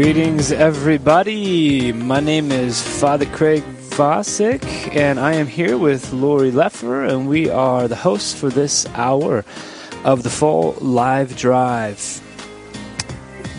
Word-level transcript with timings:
Greetings, 0.00 0.52
everybody. 0.52 1.90
My 1.90 2.20
name 2.20 2.52
is 2.52 2.80
Father 2.80 3.26
Craig 3.26 3.64
Vosick, 3.64 4.94
and 4.94 5.18
I 5.18 5.32
am 5.32 5.48
here 5.48 5.76
with 5.76 6.12
Lori 6.12 6.52
Leffer, 6.52 7.10
and 7.10 7.28
we 7.28 7.50
are 7.50 7.88
the 7.88 7.96
hosts 7.96 8.32
for 8.32 8.48
this 8.48 8.86
hour 8.94 9.44
of 10.04 10.22
the 10.22 10.30
Fall 10.30 10.76
Live 10.80 11.36
Drive. 11.36 12.22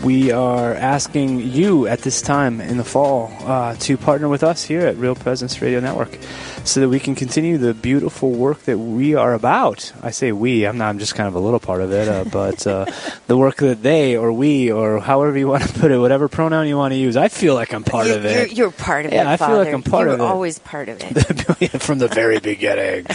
We 0.02 0.30
are 0.30 0.72
asking 0.72 1.40
you 1.40 1.86
at 1.86 1.98
this 1.98 2.22
time 2.22 2.62
in 2.62 2.78
the 2.78 2.84
fall 2.84 3.30
uh, 3.40 3.76
to 3.80 3.98
partner 3.98 4.30
with 4.30 4.42
us 4.42 4.64
here 4.64 4.86
at 4.86 4.96
Real 4.96 5.14
Presence 5.14 5.60
Radio 5.60 5.80
Network 5.80 6.18
so 6.64 6.80
that 6.80 6.88
we 6.88 7.00
can 7.00 7.14
continue 7.14 7.58
the 7.58 7.74
beautiful 7.74 8.30
work 8.30 8.60
that 8.62 8.78
we 8.78 9.14
are 9.14 9.34
about. 9.34 9.92
I 10.02 10.10
say 10.10 10.32
we, 10.32 10.66
I'm 10.66 10.78
not, 10.78 10.88
I'm 10.88 10.98
just 10.98 11.14
kind 11.14 11.28
of 11.28 11.34
a 11.34 11.38
little 11.38 11.60
part 11.60 11.80
of 11.80 11.92
it, 11.92 12.08
uh, 12.08 12.24
but 12.32 12.66
uh, 12.66 12.86
the 13.26 13.36
work 13.36 13.56
that 13.56 13.82
they 13.82 14.16
or 14.16 14.32
we 14.32 14.70
or 14.70 15.00
however 15.00 15.36
you 15.36 15.48
want 15.48 15.64
to 15.64 15.72
put 15.78 15.90
it, 15.90 15.98
whatever 15.98 16.28
pronoun 16.28 16.66
you 16.68 16.76
want 16.76 16.92
to 16.92 16.98
use, 16.98 17.16
I 17.16 17.28
feel 17.28 17.54
like 17.54 17.72
I'm 17.72 17.84
part 17.84 18.06
you're, 18.06 18.16
of 18.16 18.24
it. 18.24 18.48
You're, 18.48 18.56
you're 18.56 18.70
part 18.70 19.06
of 19.06 19.12
yeah, 19.12 19.22
it. 19.22 19.26
I 19.26 19.36
feel 19.36 19.56
like 19.56 19.72
I'm 19.72 19.82
part 19.82 20.06
you're 20.06 20.14
of 20.14 20.20
it. 20.20 20.24
always 20.24 20.58
part 20.58 20.88
of 20.88 20.98
it. 21.00 21.70
From 21.82 21.98
the 21.98 22.08
very 22.08 22.40
beginning, 22.50 23.06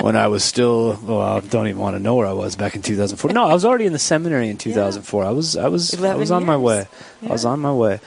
when 0.00 0.16
I 0.16 0.28
was 0.28 0.44
still, 0.44 0.98
well, 1.02 1.20
I 1.20 1.40
don't 1.40 1.68
even 1.68 1.80
want 1.80 1.96
to 1.96 2.00
know 2.00 2.14
where 2.16 2.26
I 2.26 2.32
was 2.32 2.56
back 2.56 2.74
in 2.74 2.82
2004. 2.82 3.32
No, 3.32 3.44
I 3.44 3.52
was 3.52 3.64
already 3.64 3.86
in 3.86 3.92
the 3.92 3.98
seminary 3.98 4.48
in 4.48 4.56
2004. 4.56 5.24
I 5.24 5.30
was, 5.30 5.56
I 5.56 5.68
was, 5.68 6.02
I 6.02 6.14
was 6.14 6.30
on 6.30 6.44
my 6.44 6.54
years. 6.54 6.62
way. 6.62 6.86
I 7.22 7.32
was 7.32 7.44
on 7.44 7.60
my 7.60 7.72
way. 7.72 8.00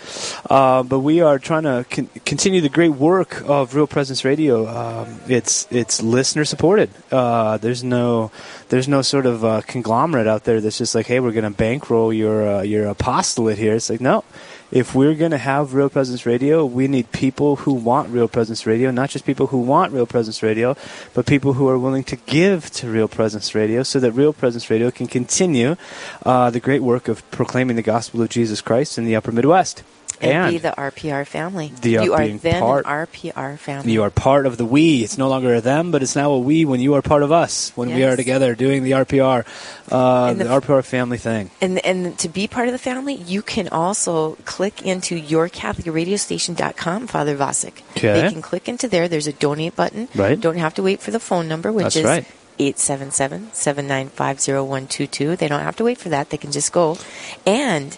Uh, 0.50 0.84
but 0.84 1.00
we 1.00 1.22
are 1.22 1.40
trying 1.40 1.64
to 1.64 1.86
con- 1.90 2.10
continue 2.26 2.62
the 2.62 2.70
great 2.70 2.90
work 2.90 3.42
of 3.48 3.74
Real 3.76 3.88
Presence 3.88 4.24
Radio. 4.24 4.66
Um, 4.88 5.20
it's 5.28 5.68
it's 5.70 6.02
listener 6.02 6.46
supported. 6.46 6.90
Uh, 7.12 7.58
there's 7.58 7.84
no 7.84 8.32
there's 8.70 8.88
no 8.88 9.02
sort 9.02 9.26
of 9.26 9.44
uh, 9.44 9.62
conglomerate 9.62 10.28
out 10.28 10.46
there 10.46 10.62
that's 10.62 10.78
just 10.78 10.96
like, 10.96 11.08
hey, 11.08 11.20
we're 11.20 11.34
going 11.34 11.52
to 11.52 11.58
bankroll 11.58 12.14
your 12.14 12.48
uh, 12.48 12.62
your 12.62 12.88
apostolate 12.88 13.58
here. 13.58 13.76
It's 13.76 13.90
like 13.90 14.02
no. 14.02 14.24
If 14.70 14.94
we're 14.94 15.16
going 15.16 15.32
to 15.32 15.38
have 15.38 15.74
Real 15.74 15.90
Presence 15.90 16.26
Radio, 16.26 16.66
we 16.66 16.90
need 16.90 17.12
people 17.14 17.58
who 17.58 17.74
want 17.74 18.10
Real 18.10 18.28
Presence 18.28 18.66
Radio, 18.66 18.92
not 18.92 19.10
just 19.10 19.26
people 19.26 19.48
who 19.48 19.60
want 19.60 19.94
Real 19.94 20.06
Presence 20.06 20.44
Radio, 20.44 20.76
but 21.14 21.26
people 21.26 21.54
who 21.54 21.70
are 21.70 21.80
willing 21.80 22.04
to 22.06 22.18
give 22.18 22.70
to 22.72 22.90
Real 22.90 23.08
Presence 23.08 23.56
Radio 23.56 23.84
so 23.84 24.00
that 24.02 24.12
Real 24.12 24.34
Presence 24.34 24.70
Radio 24.70 24.92
can 24.92 25.08
continue 25.08 25.78
uh, 26.26 26.50
the 26.50 26.60
great 26.60 26.84
work 26.84 27.08
of 27.08 27.30
proclaiming 27.32 27.78
the 27.78 27.82
gospel 27.82 28.22
of 28.22 28.28
Jesus 28.30 28.60
Christ 28.60 28.98
in 28.98 29.06
the 29.06 29.16
upper 29.16 29.32
Midwest. 29.32 29.84
And, 30.22 30.52
be 30.52 30.58
the 30.58 30.74
RPR 30.78 31.26
family. 31.28 31.72
The, 31.82 32.00
uh, 32.00 32.04
you 32.04 32.14
are 32.14 32.28
then 32.28 32.62
part- 32.62 32.86
an 32.86 32.92
RPR 32.92 33.58
family. 33.58 33.92
You 33.92 34.04
are 34.04 34.10
part 34.10 34.46
of 34.46 34.58
the 34.58 34.66
we. 34.66 35.04
It's 35.04 35.18
no 35.18 35.28
longer 35.30 35.54
a 35.56 35.62
them, 35.62 35.92
but 35.92 36.02
it's 36.02 36.16
now 36.16 36.32
a 36.32 36.40
we 36.40 36.66
when 36.66 36.80
you 36.80 36.94
are 36.96 37.02
part 37.02 37.24
of 37.24 37.32
us, 37.32 37.72
when 37.76 37.94
we 37.94 38.04
are 38.04 38.16
together 38.16 38.56
doing 38.56 38.84
the 38.84 38.92
RPR, 38.92 39.46
uh, 39.92 40.34
the, 40.34 40.44
the- 40.44 40.50
RPR 40.50 40.84
family 40.84 41.18
thing. 41.18 41.52
And 41.62 41.84
and 41.86 42.18
to 42.20 42.30
be 42.30 42.48
part 42.48 42.68
of 42.68 42.72
the 42.72 42.78
family, 42.80 43.16
you 43.16 43.42
can 43.42 43.68
also 43.70 44.36
click 44.46 44.82
into 44.82 45.20
yourcatholicradiostation.com, 45.22 47.08
Father 47.08 47.38
Vasic. 47.38 47.74
Okay. 47.92 48.22
They 48.22 48.30
can 48.32 48.42
click 48.42 48.68
into 48.68 48.88
there. 48.88 49.08
There's 49.08 49.28
a 49.28 49.34
donate 49.34 49.76
button. 49.76 50.08
Right. 50.16 50.40
Don't 50.40 50.58
have 50.58 50.74
to 50.76 50.84
wait 50.84 51.02
for 51.02 51.12
the 51.12 51.20
phone 51.20 51.48
number, 51.48 51.72
which 51.72 51.84
That's 51.84 51.96
is 51.98 52.04
right. 52.06 52.26
877-795-0122. 52.60 55.38
They 55.38 55.48
don't 55.48 55.62
have 55.62 55.76
to 55.78 55.84
wait 55.84 55.98
for 55.98 56.10
that. 56.10 56.30
They 56.30 56.38
can 56.38 56.52
just 56.52 56.72
go. 56.72 56.98
And 57.46 57.98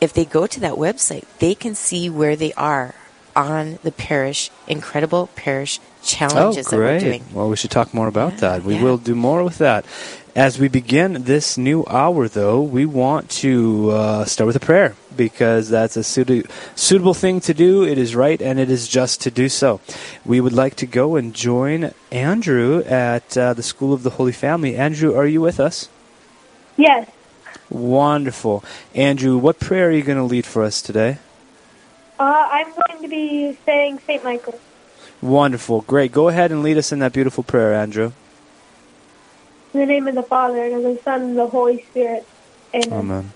if 0.00 0.12
they 0.12 0.24
go 0.24 0.46
to 0.46 0.60
that 0.60 0.74
website, 0.74 1.24
they 1.38 1.54
can 1.54 1.74
see 1.74 2.08
where 2.08 2.36
they 2.36 2.52
are 2.54 2.94
on 3.34 3.78
the 3.82 3.92
parish, 3.92 4.50
incredible 4.66 5.28
parish 5.36 5.78
challenges 6.02 6.66
oh, 6.66 6.70
that 6.70 6.76
we're 6.76 6.98
doing. 6.98 7.24
Well, 7.32 7.48
we 7.48 7.56
should 7.56 7.70
talk 7.70 7.94
more 7.94 8.08
about 8.08 8.34
Yeah, 8.34 8.40
that. 8.40 8.64
We 8.64 8.74
yeah. 8.74 8.82
will 8.82 8.98
do 8.98 9.14
more 9.14 9.44
with 9.44 9.58
that. 9.58 9.84
As 10.34 10.58
we 10.58 10.68
begin 10.68 11.24
this 11.24 11.58
new 11.58 11.84
hour, 11.86 12.28
though, 12.28 12.62
we 12.62 12.86
want 12.86 13.28
to 13.42 13.90
uh, 13.90 14.24
start 14.24 14.46
with 14.46 14.56
a 14.56 14.60
prayer 14.60 14.94
because 15.16 15.68
that's 15.68 15.96
a 15.96 16.04
suit- 16.04 16.48
suitable 16.76 17.14
thing 17.14 17.40
to 17.40 17.54
do. 17.54 17.82
It 17.84 17.98
is 17.98 18.14
right 18.14 18.40
and 18.40 18.58
it 18.60 18.70
is 18.70 18.86
just 18.86 19.20
to 19.22 19.30
do 19.30 19.48
so. 19.48 19.80
We 20.24 20.40
would 20.40 20.52
like 20.52 20.76
to 20.76 20.86
go 20.86 21.16
and 21.16 21.34
join 21.34 21.92
Andrew 22.12 22.82
at 22.84 23.36
uh, 23.36 23.54
the 23.54 23.64
School 23.64 23.92
of 23.92 24.04
the 24.04 24.10
Holy 24.10 24.32
Family. 24.32 24.76
Andrew, 24.76 25.16
are 25.16 25.26
you 25.26 25.40
with 25.40 25.58
us? 25.58 25.88
Yes. 26.76 27.10
Wonderful. 27.70 28.64
Andrew, 28.94 29.36
what 29.36 29.60
prayer 29.60 29.88
are 29.88 29.92
you 29.92 30.02
going 30.02 30.18
to 30.18 30.24
lead 30.24 30.46
for 30.46 30.62
us 30.62 30.80
today? 30.80 31.18
Uh, 32.18 32.48
I'm 32.50 32.72
going 32.72 33.02
to 33.02 33.08
be 33.08 33.56
saying 33.64 34.00
St. 34.06 34.24
Michael. 34.24 34.58
Wonderful. 35.20 35.82
Great. 35.82 36.12
Go 36.12 36.28
ahead 36.28 36.50
and 36.50 36.62
lead 36.62 36.78
us 36.78 36.92
in 36.92 36.98
that 37.00 37.12
beautiful 37.12 37.44
prayer, 37.44 37.74
Andrew. 37.74 38.12
In 39.74 39.80
the 39.80 39.86
name 39.86 40.08
of 40.08 40.14
the 40.14 40.22
Father, 40.22 40.64
and 40.64 40.74
of 40.74 40.82
the 40.82 41.02
Son, 41.02 41.22
and 41.22 41.30
of 41.30 41.36
the 41.36 41.46
Holy 41.48 41.82
Spirit. 41.82 42.26
Amen. 42.74 42.92
Amen. 42.92 43.32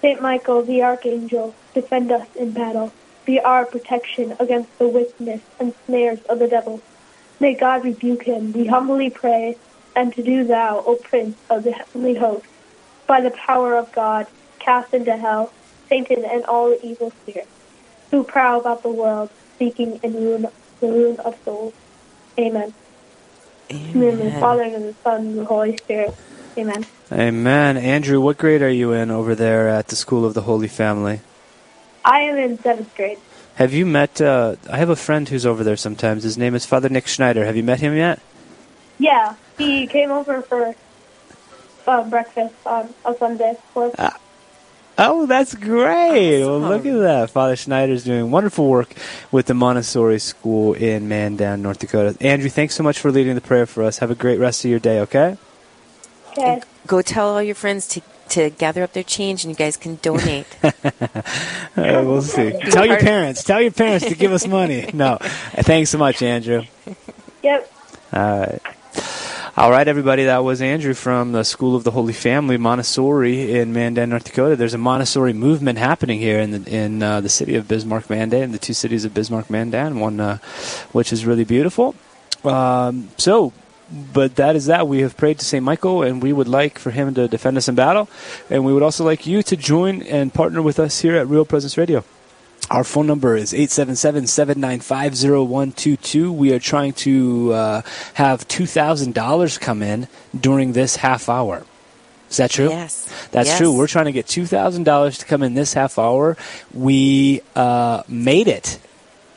St. 0.00 0.20
Michael, 0.20 0.62
the 0.62 0.82
Archangel, 0.82 1.54
defend 1.74 2.10
us 2.10 2.26
in 2.36 2.50
battle. 2.50 2.92
Be 3.24 3.38
our 3.40 3.64
protection 3.64 4.36
against 4.40 4.76
the 4.78 4.88
wickedness 4.88 5.40
and 5.60 5.74
snares 5.86 6.20
of 6.28 6.40
the 6.40 6.48
devil. 6.48 6.82
May 7.40 7.54
God 7.54 7.84
rebuke 7.84 8.24
him, 8.24 8.52
we 8.52 8.66
humbly 8.66 9.10
pray, 9.10 9.56
and 9.94 10.12
to 10.14 10.22
do 10.22 10.44
thou, 10.44 10.82
O 10.86 10.96
Prince 10.96 11.36
of 11.48 11.64
the 11.64 11.72
heavenly 11.72 12.14
host, 12.14 12.46
by 13.06 13.20
the 13.20 13.30
power 13.30 13.76
of 13.76 13.92
God, 13.92 14.26
cast 14.58 14.94
into 14.94 15.16
hell 15.16 15.52
Satan 15.88 16.24
and 16.24 16.44
all 16.44 16.70
the 16.70 16.84
evil 16.86 17.10
spirits, 17.22 17.50
who 18.10 18.24
prowl 18.24 18.60
about 18.60 18.82
the 18.82 18.90
world, 18.90 19.30
seeking 19.58 20.00
in 20.02 20.14
ruin, 20.14 20.46
the 20.80 20.86
ruin 20.86 21.20
of 21.20 21.36
souls. 21.44 21.74
Amen. 22.38 22.72
In 23.68 23.92
the 23.92 23.98
name 23.98 24.08
of 24.08 24.18
the 24.18 24.24
Amen. 24.24 24.40
Father, 24.40 24.62
and 24.62 24.84
the 24.84 24.94
Son, 25.02 25.20
and 25.20 25.38
the 25.38 25.44
Holy 25.44 25.76
Spirit. 25.76 26.14
Amen. 26.56 26.86
Amen. 27.10 27.76
Andrew, 27.76 28.20
what 28.20 28.38
grade 28.38 28.62
are 28.62 28.70
you 28.70 28.92
in 28.92 29.10
over 29.10 29.34
there 29.34 29.68
at 29.68 29.88
the 29.88 29.96
School 29.96 30.24
of 30.24 30.34
the 30.34 30.42
Holy 30.42 30.68
Family? 30.68 31.20
I 32.04 32.20
am 32.20 32.36
in 32.36 32.58
seventh 32.58 32.94
grade. 32.94 33.18
Have 33.56 33.72
you 33.74 33.84
met? 33.86 34.20
Uh, 34.20 34.56
I 34.70 34.78
have 34.78 34.88
a 34.88 34.96
friend 34.96 35.28
who's 35.28 35.46
over 35.46 35.62
there 35.62 35.76
sometimes. 35.76 36.22
His 36.22 36.38
name 36.38 36.54
is 36.54 36.64
Father 36.64 36.88
Nick 36.88 37.06
Schneider. 37.06 37.44
Have 37.44 37.56
you 37.56 37.62
met 37.62 37.80
him 37.80 37.94
yet? 37.94 38.18
Yeah, 38.98 39.34
he 39.58 39.86
came 39.86 40.10
over 40.10 40.42
for 40.42 40.74
uh, 41.86 42.08
breakfast 42.08 42.54
on 42.66 42.92
a 43.04 43.14
Sunday. 43.16 43.56
For 43.72 43.90
us. 43.98 44.14
Oh, 44.98 45.26
that's 45.26 45.54
great. 45.54 46.44
Well, 46.44 46.60
look 46.60 46.84
at 46.84 46.98
that. 46.98 47.30
Father 47.30 47.56
Schneider's 47.56 48.04
doing 48.04 48.30
wonderful 48.30 48.68
work 48.68 48.94
with 49.30 49.46
the 49.46 49.54
Montessori 49.54 50.18
School 50.18 50.74
in 50.74 51.08
Mandan, 51.08 51.62
North 51.62 51.78
Dakota. 51.78 52.16
Andrew, 52.20 52.50
thanks 52.50 52.74
so 52.74 52.82
much 52.82 52.98
for 52.98 53.10
leading 53.10 53.34
the 53.34 53.40
prayer 53.40 53.64
for 53.64 53.82
us. 53.82 53.98
Have 53.98 54.10
a 54.10 54.14
great 54.14 54.38
rest 54.38 54.64
of 54.64 54.70
your 54.70 54.80
day, 54.80 55.00
okay? 55.00 55.38
Okay. 56.32 56.60
Go 56.86 57.00
tell 57.00 57.30
all 57.30 57.42
your 57.42 57.54
friends 57.54 57.86
to, 57.88 58.02
to 58.30 58.50
gather 58.50 58.82
up 58.82 58.92
their 58.92 59.02
change 59.02 59.44
and 59.44 59.50
you 59.50 59.56
guys 59.56 59.76
can 59.76 59.96
donate. 59.96 60.46
Uh, 61.74 62.04
we'll 62.04 62.20
see. 62.20 62.50
Tell 62.70 62.84
your 62.84 62.98
parents. 62.98 63.42
Tell 63.44 63.58
your 63.58 63.70
parents 63.70 64.04
to 64.06 64.14
give 64.14 64.30
us 64.30 64.46
money. 64.46 64.90
No. 64.92 65.16
Thanks 65.20 65.88
so 65.88 65.96
much, 65.96 66.20
Andrew. 66.20 66.64
Yep. 67.42 67.72
All 68.12 68.40
right. 68.40 68.60
All 69.54 69.70
right, 69.70 69.86
everybody. 69.86 70.24
That 70.24 70.44
was 70.44 70.62
Andrew 70.62 70.94
from 70.94 71.32
the 71.32 71.42
School 71.42 71.76
of 71.76 71.84
the 71.84 71.90
Holy 71.90 72.14
Family, 72.14 72.56
Montessori 72.56 73.52
in 73.58 73.74
Mandan, 73.74 74.08
North 74.08 74.24
Dakota. 74.24 74.56
There's 74.56 74.72
a 74.72 74.78
Montessori 74.78 75.34
movement 75.34 75.78
happening 75.78 76.18
here 76.18 76.40
in 76.40 76.52
the 76.52 76.74
in 76.74 77.02
uh, 77.02 77.20
the 77.20 77.28
city 77.28 77.56
of 77.56 77.68
Bismarck, 77.68 78.08
Mandan, 78.08 78.52
the 78.52 78.58
two 78.58 78.72
cities 78.72 79.04
of 79.04 79.12
Bismarck, 79.12 79.50
Mandan, 79.50 80.00
one 80.00 80.20
uh, 80.20 80.38
which 80.92 81.12
is 81.12 81.26
really 81.26 81.44
beautiful. 81.44 81.94
Um, 82.44 83.10
so, 83.18 83.52
but 84.14 84.36
that 84.36 84.56
is 84.56 84.66
that. 84.66 84.88
We 84.88 85.02
have 85.02 85.18
prayed 85.18 85.38
to 85.40 85.44
Saint 85.44 85.66
Michael, 85.66 86.02
and 86.02 86.22
we 86.22 86.32
would 86.32 86.48
like 86.48 86.78
for 86.78 86.90
him 86.90 87.12
to 87.12 87.28
defend 87.28 87.58
us 87.58 87.68
in 87.68 87.74
battle, 87.74 88.08
and 88.48 88.64
we 88.64 88.72
would 88.72 88.82
also 88.82 89.04
like 89.04 89.26
you 89.26 89.42
to 89.42 89.54
join 89.54 90.00
and 90.00 90.32
partner 90.32 90.62
with 90.62 90.78
us 90.78 91.02
here 91.02 91.16
at 91.16 91.28
Real 91.28 91.44
Presence 91.44 91.76
Radio. 91.76 92.04
Our 92.70 92.84
phone 92.84 93.06
number 93.06 93.36
is 93.36 93.52
877-795-0122. 93.52 96.30
We 96.34 96.52
are 96.52 96.58
trying 96.58 96.92
to 96.94 97.52
uh, 97.52 97.82
have 98.14 98.48
$2,000 98.48 99.60
come 99.60 99.82
in 99.82 100.08
during 100.38 100.72
this 100.72 100.96
half 100.96 101.28
hour. 101.28 101.64
Is 102.30 102.38
that 102.38 102.50
true? 102.50 102.70
Yes. 102.70 103.06
That's 103.30 103.48
Yes. 103.50 103.58
true. 103.58 103.76
We're 103.76 103.86
trying 103.88 104.06
to 104.06 104.12
get 104.12 104.26
$2,000 104.26 105.18
to 105.18 105.24
come 105.26 105.42
in 105.42 105.52
this 105.54 105.74
half 105.74 105.98
hour. 105.98 106.36
We 106.72 107.42
uh, 107.54 108.04
made 108.08 108.48
it 108.48 108.78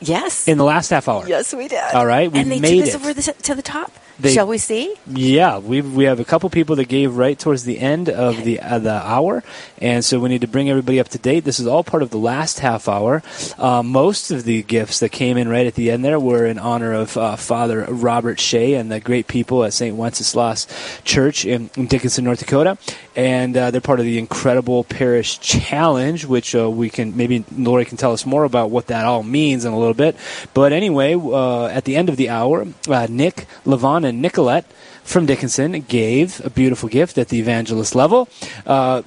Yes. 0.00 0.48
in 0.48 0.56
the 0.56 0.64
last 0.64 0.88
half 0.90 1.06
hour. 1.08 1.24
yes, 1.28 1.52
we 1.54 1.68
did. 1.68 1.78
All 1.94 2.06
right, 2.06 2.30
we 2.32 2.38
and 2.40 2.50
they 2.50 2.58
made 2.60 2.86
took 2.86 2.88
us 2.88 2.94
it. 2.94 3.00
over 3.00 3.12
the, 3.14 3.22
to 3.42 3.54
the 3.54 3.62
top. 3.62 3.92
They- 4.18 4.32
Shall 4.32 4.46
we 4.46 4.56
see? 4.56 4.94
Yeah, 5.06 5.58
we 5.58 5.82
we 5.82 6.04
have 6.04 6.20
a 6.20 6.24
couple 6.24 6.48
people 6.48 6.76
that 6.76 6.88
gave 6.88 7.16
right 7.16 7.38
towards 7.38 7.64
the 7.64 7.78
end 7.78 8.08
of 8.08 8.44
the 8.44 8.58
uh, 8.60 8.78
the 8.78 8.92
hour, 8.92 9.42
and 9.78 10.02
so 10.02 10.18
we 10.18 10.30
need 10.30 10.40
to 10.40 10.46
bring 10.48 10.70
everybody 10.70 10.98
up 10.98 11.08
to 11.10 11.18
date. 11.18 11.44
This 11.44 11.60
is 11.60 11.66
all 11.66 11.84
part 11.84 12.02
of 12.02 12.08
the 12.10 12.16
last 12.18 12.60
half 12.60 12.88
hour. 12.88 13.22
Uh, 13.58 13.82
most 13.82 14.30
of 14.30 14.44
the 14.44 14.62
gifts 14.62 15.00
that 15.00 15.10
came 15.10 15.36
in 15.36 15.48
right 15.48 15.66
at 15.66 15.74
the 15.74 15.90
end 15.90 16.02
there 16.02 16.18
were 16.18 16.46
in 16.46 16.58
honor 16.58 16.94
of 16.94 17.16
uh, 17.18 17.36
Father 17.36 17.84
Robert 17.90 18.40
Shea 18.40 18.72
and 18.74 18.90
the 18.90 19.00
great 19.00 19.26
people 19.28 19.64
at 19.64 19.74
St. 19.74 19.94
Wenceslas 19.94 20.66
Church 21.04 21.44
in, 21.44 21.68
in 21.76 21.86
Dickinson, 21.86 22.24
North 22.24 22.38
Dakota, 22.38 22.78
and 23.16 23.54
uh, 23.54 23.70
they're 23.70 23.82
part 23.82 24.00
of 24.00 24.06
the 24.06 24.18
incredible 24.18 24.84
parish 24.84 25.38
challenge, 25.40 26.24
which 26.24 26.54
uh, 26.54 26.70
we 26.70 26.88
can 26.88 27.14
maybe 27.18 27.44
Lori 27.54 27.84
can 27.84 27.98
tell 27.98 28.12
us 28.14 28.24
more 28.24 28.44
about 28.44 28.70
what 28.70 28.86
that 28.86 29.04
all 29.04 29.22
means 29.22 29.66
in 29.66 29.74
a 29.74 29.78
little 29.78 29.92
bit. 29.94 30.16
But 30.54 30.72
anyway, 30.72 31.14
uh, 31.14 31.66
at 31.66 31.84
the 31.84 31.96
end 31.96 32.08
of 32.08 32.16
the 32.16 32.30
hour, 32.30 32.66
uh, 32.88 33.06
Nick 33.10 33.46
Levon 33.66 34.05
and 34.06 34.22
Nicolette 34.22 34.64
from 35.04 35.26
Dickinson 35.26 35.80
gave 35.82 36.44
a 36.44 36.50
beautiful 36.50 36.88
gift 36.88 37.18
at 37.18 37.28
the 37.28 37.38
evangelist 37.38 37.94
level. 37.94 38.28
Uh, 38.66 39.02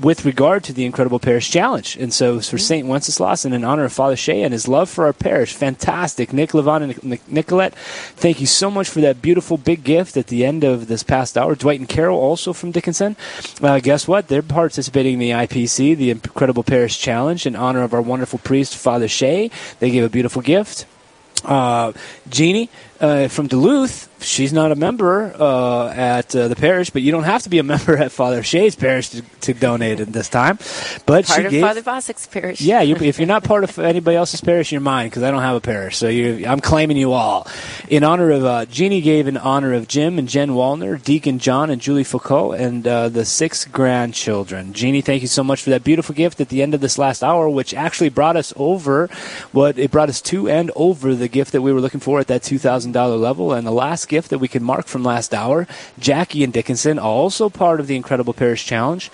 with 0.00 0.24
regard 0.24 0.64
to 0.64 0.72
the 0.72 0.84
Incredible 0.84 1.18
Parish 1.18 1.50
Challenge. 1.50 1.96
And 1.96 2.12
so 2.12 2.40
for 2.40 2.58
St. 2.58 2.86
Wenceslas 2.86 3.44
and 3.44 3.54
in 3.54 3.64
honor 3.64 3.84
of 3.84 3.92
Father 3.92 4.16
Shea 4.16 4.42
and 4.42 4.52
his 4.52 4.68
love 4.68 4.88
for 4.88 5.06
our 5.06 5.12
parish, 5.12 5.52
fantastic. 5.52 6.32
Nick 6.32 6.50
Levon 6.50 6.82
and 6.82 7.28
Nicolette, 7.28 7.74
thank 7.74 8.40
you 8.40 8.46
so 8.46 8.70
much 8.70 8.88
for 8.88 9.00
that 9.00 9.22
beautiful 9.22 9.56
big 9.56 9.84
gift 9.84 10.16
at 10.16 10.28
the 10.28 10.44
end 10.44 10.64
of 10.64 10.88
this 10.88 11.02
past 11.02 11.36
hour. 11.36 11.54
Dwight 11.54 11.80
and 11.80 11.88
Carol, 11.88 12.18
also 12.18 12.52
from 12.52 12.70
Dickinson. 12.70 13.16
Uh, 13.60 13.80
guess 13.80 14.06
what? 14.06 14.28
They're 14.28 14.42
participating 14.42 15.14
in 15.14 15.18
the 15.18 15.30
IPC, 15.30 15.96
the 15.96 16.10
Incredible 16.10 16.62
Parish 16.62 16.98
Challenge, 16.98 17.46
in 17.46 17.56
honor 17.56 17.82
of 17.82 17.94
our 17.94 18.02
wonderful 18.02 18.38
priest, 18.38 18.76
Father 18.76 19.08
Shea. 19.08 19.50
They 19.80 19.90
gave 19.90 20.04
a 20.04 20.08
beautiful 20.08 20.42
gift. 20.42 20.86
Uh, 21.44 21.92
Jeannie 22.28 22.68
uh, 23.00 23.28
from 23.28 23.46
Duluth 23.46 24.08
she's 24.20 24.52
not 24.52 24.72
a 24.72 24.76
member 24.76 25.34
uh, 25.38 25.88
at 25.90 26.34
uh, 26.34 26.48
the 26.48 26.56
parish, 26.56 26.90
but 26.90 27.02
you 27.02 27.12
don't 27.12 27.24
have 27.24 27.42
to 27.42 27.48
be 27.48 27.58
a 27.58 27.62
member 27.68 27.96
at 27.96 28.12
Father 28.12 28.42
Shea's 28.42 28.76
parish 28.76 29.10
to, 29.10 29.22
to 29.40 29.54
donate 29.54 30.00
at 30.00 30.12
this 30.12 30.28
time. 30.28 30.58
But 31.06 31.26
part 31.26 31.40
she 31.40 31.44
of 31.44 31.50
gave, 31.50 31.62
Father 31.62 31.82
Vossick's 31.82 32.26
parish. 32.26 32.60
Yeah, 32.60 32.82
you, 32.82 32.96
if 32.96 33.18
you're 33.18 33.28
not 33.28 33.44
part 33.44 33.64
of 33.64 33.78
anybody 33.78 34.16
else's 34.16 34.40
parish, 34.40 34.72
you're 34.72 34.80
mine 34.80 35.08
because 35.08 35.22
I 35.22 35.30
don't 35.30 35.42
have 35.42 35.56
a 35.56 35.60
parish. 35.60 35.96
So 35.96 36.08
I'm 36.08 36.60
claiming 36.60 36.96
you 36.96 37.12
all. 37.12 37.46
In 37.88 38.04
honor 38.04 38.30
of 38.30 38.44
uh, 38.44 38.66
Jeannie 38.66 39.00
gave 39.00 39.26
in 39.26 39.36
honor 39.36 39.74
of 39.74 39.88
Jim 39.88 40.18
and 40.18 40.28
Jen 40.28 40.50
Wallner, 40.50 41.02
Deacon 41.02 41.38
John 41.38 41.70
and 41.70 41.80
Julie 41.80 42.04
Foucault, 42.04 42.52
and 42.52 42.86
uh, 42.86 43.08
the 43.08 43.24
six 43.24 43.64
grandchildren. 43.64 44.72
Jeannie, 44.72 45.00
thank 45.00 45.22
you 45.22 45.28
so 45.28 45.44
much 45.44 45.62
for 45.62 45.70
that 45.70 45.84
beautiful 45.84 46.14
gift 46.14 46.40
at 46.40 46.48
the 46.48 46.62
end 46.62 46.74
of 46.74 46.80
this 46.80 46.98
last 46.98 47.22
hour, 47.22 47.48
which 47.48 47.74
actually 47.74 48.08
brought 48.08 48.36
us 48.36 48.52
over 48.56 49.08
what 49.52 49.78
it 49.78 49.90
brought 49.90 50.08
us 50.08 50.20
to 50.20 50.48
and 50.48 50.70
over 50.76 51.14
the 51.14 51.28
gift 51.28 51.52
that 51.52 51.62
we 51.62 51.72
were 51.72 51.80
looking 51.80 52.00
for 52.00 52.20
at 52.20 52.26
that 52.26 52.42
two 52.42 52.58
thousand 52.92 52.92
dollar 52.92 53.16
level, 53.16 53.52
and 53.52 53.66
the 53.66 53.72
last 53.72 54.08
gift 54.08 54.30
that 54.30 54.38
we 54.38 54.48
can 54.48 54.62
mark 54.62 54.86
from 54.86 55.02
last 55.02 55.34
hour. 55.34 55.66
Jackie 55.98 56.44
and 56.44 56.52
Dickinson, 56.52 56.98
also 56.98 57.48
part 57.48 57.80
of 57.80 57.86
the 57.86 57.96
Incredible 57.96 58.32
Parish 58.32 58.64
Challenge 58.64 59.10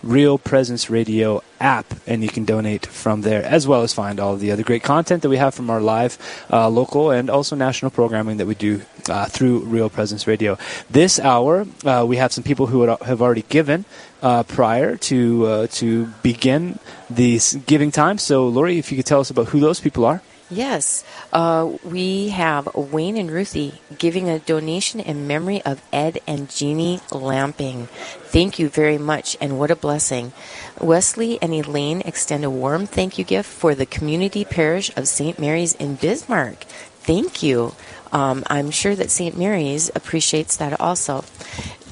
Real 0.04 0.36
Presence 0.36 0.90
Radio 0.90 1.42
app, 1.58 1.86
and 2.06 2.22
you 2.22 2.28
can 2.28 2.44
donate 2.44 2.84
from 2.84 3.22
there, 3.22 3.42
as 3.42 3.66
well 3.66 3.80
as 3.80 3.94
find 3.94 4.20
all 4.20 4.36
the 4.36 4.52
other 4.52 4.62
great 4.62 4.82
content 4.82 5.22
that 5.22 5.30
we 5.30 5.38
have 5.38 5.54
from 5.54 5.70
our 5.70 5.80
live, 5.80 6.18
uh, 6.52 6.68
local, 6.68 7.10
and 7.10 7.30
also 7.30 7.56
national 7.56 7.90
programming 7.90 8.36
that 8.36 8.46
we 8.46 8.54
do 8.54 8.82
uh, 9.08 9.26
through 9.26 9.60
Real 9.60 9.88
Presence 9.88 10.26
Radio. 10.26 10.58
This 10.90 11.18
hour, 11.18 11.66
uh, 11.84 12.04
we 12.06 12.16
have 12.16 12.32
some 12.32 12.44
people 12.44 12.66
who 12.66 12.82
have 12.82 13.22
already 13.22 13.44
given 13.48 13.84
uh, 14.22 14.42
prior 14.42 14.96
to 14.96 15.46
uh, 15.46 15.66
to 15.68 16.06
begin 16.22 16.78
the 17.10 17.40
giving 17.66 17.90
time. 17.90 18.18
So, 18.18 18.48
Lori, 18.48 18.78
if 18.78 18.90
you 18.90 18.96
could 18.96 19.06
tell 19.06 19.20
us 19.20 19.30
about 19.30 19.48
who 19.48 19.60
those 19.60 19.80
people 19.80 20.04
are. 20.04 20.22
Yes, 20.50 21.04
uh, 21.32 21.72
we 21.82 22.28
have 22.28 22.68
Wayne 22.74 23.16
and 23.16 23.30
Ruthie 23.30 23.80
giving 23.96 24.28
a 24.28 24.38
donation 24.38 25.00
in 25.00 25.26
memory 25.26 25.62
of 25.62 25.82
Ed 25.90 26.20
and 26.26 26.50
Jeannie 26.50 27.00
Lamping. 27.10 27.88
Thank 28.28 28.58
you 28.58 28.68
very 28.68 28.98
much, 28.98 29.38
and 29.40 29.58
what 29.58 29.70
a 29.70 29.76
blessing. 29.76 30.32
Wesley 30.80 31.38
and 31.40 31.54
Elaine 31.54 32.02
extend 32.02 32.44
a 32.44 32.50
warm 32.50 32.86
thank 32.86 33.18
you 33.18 33.24
gift 33.24 33.48
for 33.48 33.74
the 33.74 33.86
community 33.86 34.44
parish 34.44 34.94
of 34.96 35.08
St. 35.08 35.38
Mary's 35.38 35.74
in 35.74 35.94
Bismarck. 35.94 36.64
Thank 37.00 37.42
you. 37.42 37.74
Um, 38.14 38.44
I'm 38.46 38.70
sure 38.70 38.94
that 38.94 39.10
St. 39.10 39.36
Mary's 39.36 39.90
appreciates 39.94 40.56
that 40.56 40.80
also. 40.80 41.24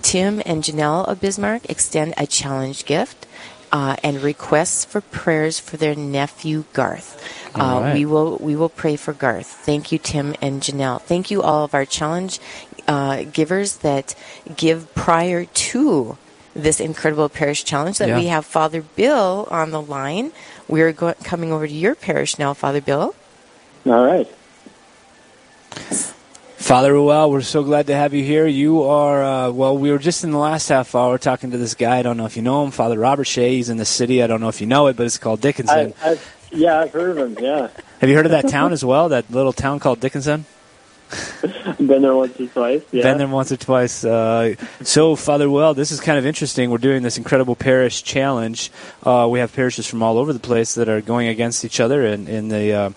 Tim 0.02 0.40
and 0.46 0.62
Janelle 0.62 1.06
of 1.06 1.20
Bismarck 1.20 1.68
extend 1.68 2.14
a 2.16 2.26
challenge 2.26 2.86
gift 2.86 3.26
uh, 3.72 3.96
and 4.04 4.22
requests 4.22 4.84
for 4.84 5.00
prayers 5.00 5.58
for 5.58 5.76
their 5.76 5.94
nephew 5.94 6.64
Garth. 6.72 7.18
Uh, 7.54 7.80
right. 7.82 7.94
We 7.94 8.06
will 8.06 8.36
we 8.38 8.54
will 8.54 8.68
pray 8.68 8.96
for 8.96 9.12
Garth. 9.12 9.46
Thank 9.46 9.90
you, 9.90 9.98
Tim 9.98 10.34
and 10.40 10.62
Janelle. 10.62 11.02
Thank 11.02 11.30
you, 11.30 11.42
all 11.42 11.64
of 11.64 11.74
our 11.74 11.84
challenge 11.84 12.38
uh, 12.86 13.24
givers 13.24 13.78
that 13.78 14.14
give 14.56 14.94
prior 14.94 15.44
to 15.44 16.18
this 16.54 16.80
incredible 16.80 17.28
parish 17.28 17.64
challenge. 17.64 17.98
That 17.98 18.08
yeah. 18.08 18.18
we 18.18 18.26
have 18.26 18.46
Father 18.46 18.82
Bill 18.82 19.48
on 19.50 19.70
the 19.70 19.82
line. 19.82 20.32
We 20.68 20.82
are 20.82 20.92
go- 20.92 21.14
coming 21.24 21.52
over 21.52 21.66
to 21.66 21.72
your 21.72 21.94
parish 21.94 22.38
now, 22.38 22.54
Father 22.54 22.80
Bill. 22.80 23.14
All 23.86 24.04
right. 24.04 24.28
Father 26.62 26.92
Ruel, 26.92 27.28
we're 27.28 27.40
so 27.40 27.64
glad 27.64 27.88
to 27.88 27.94
have 27.96 28.14
you 28.14 28.22
here. 28.22 28.46
You 28.46 28.84
are, 28.84 29.20
uh, 29.20 29.50
well, 29.50 29.76
we 29.76 29.90
were 29.90 29.98
just 29.98 30.22
in 30.22 30.30
the 30.30 30.38
last 30.38 30.68
half 30.68 30.94
hour 30.94 31.18
talking 31.18 31.50
to 31.50 31.58
this 31.58 31.74
guy. 31.74 31.98
I 31.98 32.02
don't 32.02 32.16
know 32.16 32.24
if 32.24 32.36
you 32.36 32.42
know 32.42 32.62
him, 32.62 32.70
Father 32.70 33.00
Robert 33.00 33.24
Shea. 33.24 33.56
He's 33.56 33.68
in 33.68 33.78
the 33.78 33.84
city. 33.84 34.22
I 34.22 34.28
don't 34.28 34.40
know 34.40 34.48
if 34.48 34.60
you 34.60 34.68
know 34.68 34.86
it, 34.86 34.96
but 34.96 35.04
it's 35.04 35.18
called 35.18 35.40
Dickinson. 35.40 35.92
I, 36.00 36.20
yeah, 36.52 36.78
I've 36.78 36.92
heard 36.92 37.18
of 37.18 37.36
him, 37.36 37.44
yeah. 37.44 37.68
Have 38.00 38.08
you 38.08 38.14
heard 38.14 38.26
of 38.26 38.30
that 38.30 38.48
town 38.48 38.72
as 38.72 38.84
well, 38.84 39.08
that 39.08 39.28
little 39.28 39.52
town 39.52 39.80
called 39.80 39.98
Dickinson? 39.98 40.44
Been 41.78 42.02
there 42.02 42.14
once 42.14 42.38
or 42.38 42.46
twice. 42.46 42.82
Yeah. 42.92 43.02
Been 43.02 43.18
there 43.18 43.26
once 43.26 43.50
or 43.50 43.56
twice. 43.56 44.04
Uh, 44.04 44.54
so, 44.82 45.16
Father 45.16 45.50
Well, 45.50 45.74
this 45.74 45.90
is 45.90 45.98
kind 45.98 46.16
of 46.16 46.24
interesting. 46.24 46.70
We're 46.70 46.78
doing 46.78 47.02
this 47.02 47.18
incredible 47.18 47.56
parish 47.56 48.04
challenge. 48.04 48.70
Uh, 49.02 49.26
we 49.28 49.40
have 49.40 49.52
parishes 49.52 49.88
from 49.88 50.00
all 50.00 50.16
over 50.16 50.32
the 50.32 50.38
place 50.38 50.76
that 50.76 50.88
are 50.88 51.00
going 51.00 51.26
against 51.26 51.64
each 51.64 51.80
other 51.80 52.06
in, 52.06 52.28
in 52.28 52.48
the 52.48 52.72
uh, 52.72 52.90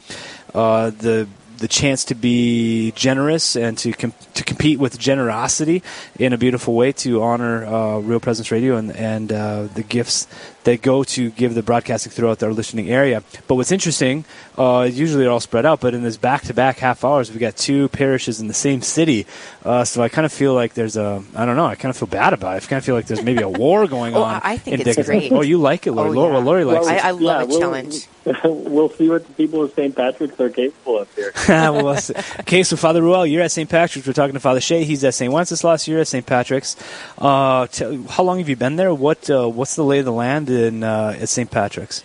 uh 0.54 0.92
the 0.92 1.28
the 1.58 1.68
chance 1.68 2.06
to 2.06 2.16
be 2.16 2.92
generous 2.92 3.56
and 3.56 3.78
to 3.78 3.94
com- 3.94 4.14
to 4.34 4.44
compete 4.44 4.80
with 4.80 4.98
generosity 5.00 5.84
in 6.20 6.34
a 6.34 6.38
beautiful 6.38 6.76
way 6.76 6.92
to 6.92 7.22
honor 7.22 7.66
uh, 7.66 8.00
Real 8.00 8.20
Presence 8.20 8.52
Radio 8.52 8.78
and 8.78 8.96
and 8.96 9.32
uh, 9.32 9.64
the 9.74 9.84
gifts 9.84 10.28
that 10.66 10.82
go 10.82 11.04
to 11.04 11.30
give 11.32 11.56
the 11.56 11.64
broadcasting 11.64 12.12
throughout 12.12 12.40
their 12.40 12.52
listening 12.52 12.90
area. 12.90 13.24
But 13.48 13.56
what's 13.56 13.72
interesting, 13.72 14.26
uh, 14.58 14.90
usually 14.92 15.24
they're 15.24 15.32
all 15.32 15.40
spread 15.40 15.66
out, 15.66 15.80
but 15.80 15.94
in 15.94 16.04
this 16.04 16.18
back-to-back 16.18 16.80
half 16.80 17.06
hours, 17.06 17.30
we've 17.30 17.40
got 17.40 17.56
two 17.56 17.88
parishes 17.90 18.42
in 18.42 18.48
the 18.48 18.54
same 18.54 18.82
city. 18.82 19.26
Uh, 19.64 19.84
so 19.84 20.02
I 20.02 20.10
kind 20.10 20.26
of 20.26 20.34
feel 20.34 20.54
like 20.54 20.74
there's 20.74 20.98
a, 20.98 21.24
I 21.36 21.46
don't 21.46 21.56
know, 21.56 21.66
I 21.66 21.76
kind 21.76 21.92
of 21.92 21.98
feel 21.98 22.08
bad 22.08 22.34
about 22.34 22.56
it. 22.56 22.64
I 22.64 22.68
kind 22.68 22.78
of 22.80 22.86
feel 22.86 22.96
like 22.96 23.06
there's 23.08 23.24
maybe 23.24 23.42
a 23.42 23.50
war 23.50 23.88
going 23.98 24.16
oh, 24.16 24.24
on. 24.24 24.42
I 24.44 24.58
think 24.58 24.80
it's 24.80 24.84
Dickinson. 24.84 25.20
great. 25.20 25.32
Oh, 25.32 25.42
you 25.42 25.58
like 25.60 25.88
it, 25.88 25.94
Lori? 25.94 26.10
Oh, 26.10 26.28
yeah. 26.28 26.34
Well, 26.34 26.42
Lori 26.42 26.64
likes 26.64 26.86
well, 26.86 26.96
it. 26.96 27.06
I, 27.06 27.10
I 27.10 27.12
love 27.12 27.22
yeah, 27.22 27.42
a 27.42 27.46
we'll, 27.46 27.60
challenge. 27.60 28.08
We'll 28.44 28.90
see 28.90 29.08
what 29.08 29.26
the 29.26 29.34
people 29.34 29.64
of 29.64 29.74
St. 29.74 29.96
Patrick's 29.96 30.40
are 30.40 30.50
capable 30.50 31.00
of 31.00 31.14
here. 31.16 31.32
well, 31.48 31.98
okay, 32.40 32.64
so 32.64 32.76
Father 32.76 33.02
Ruel, 33.02 33.26
you're 33.26 33.44
at 33.44 33.52
St. 33.52 33.70
Patrick's. 33.70 34.08
We're 34.08 34.14
talking 34.14 34.34
to 34.34 34.40
Father 34.40 34.60
Shea. 34.60 34.84
He's 34.84 35.04
at 35.04 35.14
St. 35.14 35.32
Wenceslas. 35.32 35.88
You're 35.88 36.00
at 36.00 36.08
St. 36.08 36.26
Patrick's. 36.26 36.76
Uh, 37.20 37.68
t- 37.68 38.04
how 38.10 38.24
long 38.24 38.40
have 38.40 38.50
you 38.50 38.56
been 38.56 38.78
there? 38.78 38.94
What 38.94 39.30
uh, 39.30 39.48
What's 39.48 39.76
the 39.76 39.84
lay 39.84 40.00
of 40.00 40.06
the 40.06 40.12
land 40.12 40.50
in 40.56 40.84
uh, 40.84 41.16
at 41.20 41.30
St. 41.30 41.52
Patrick's? 41.52 42.04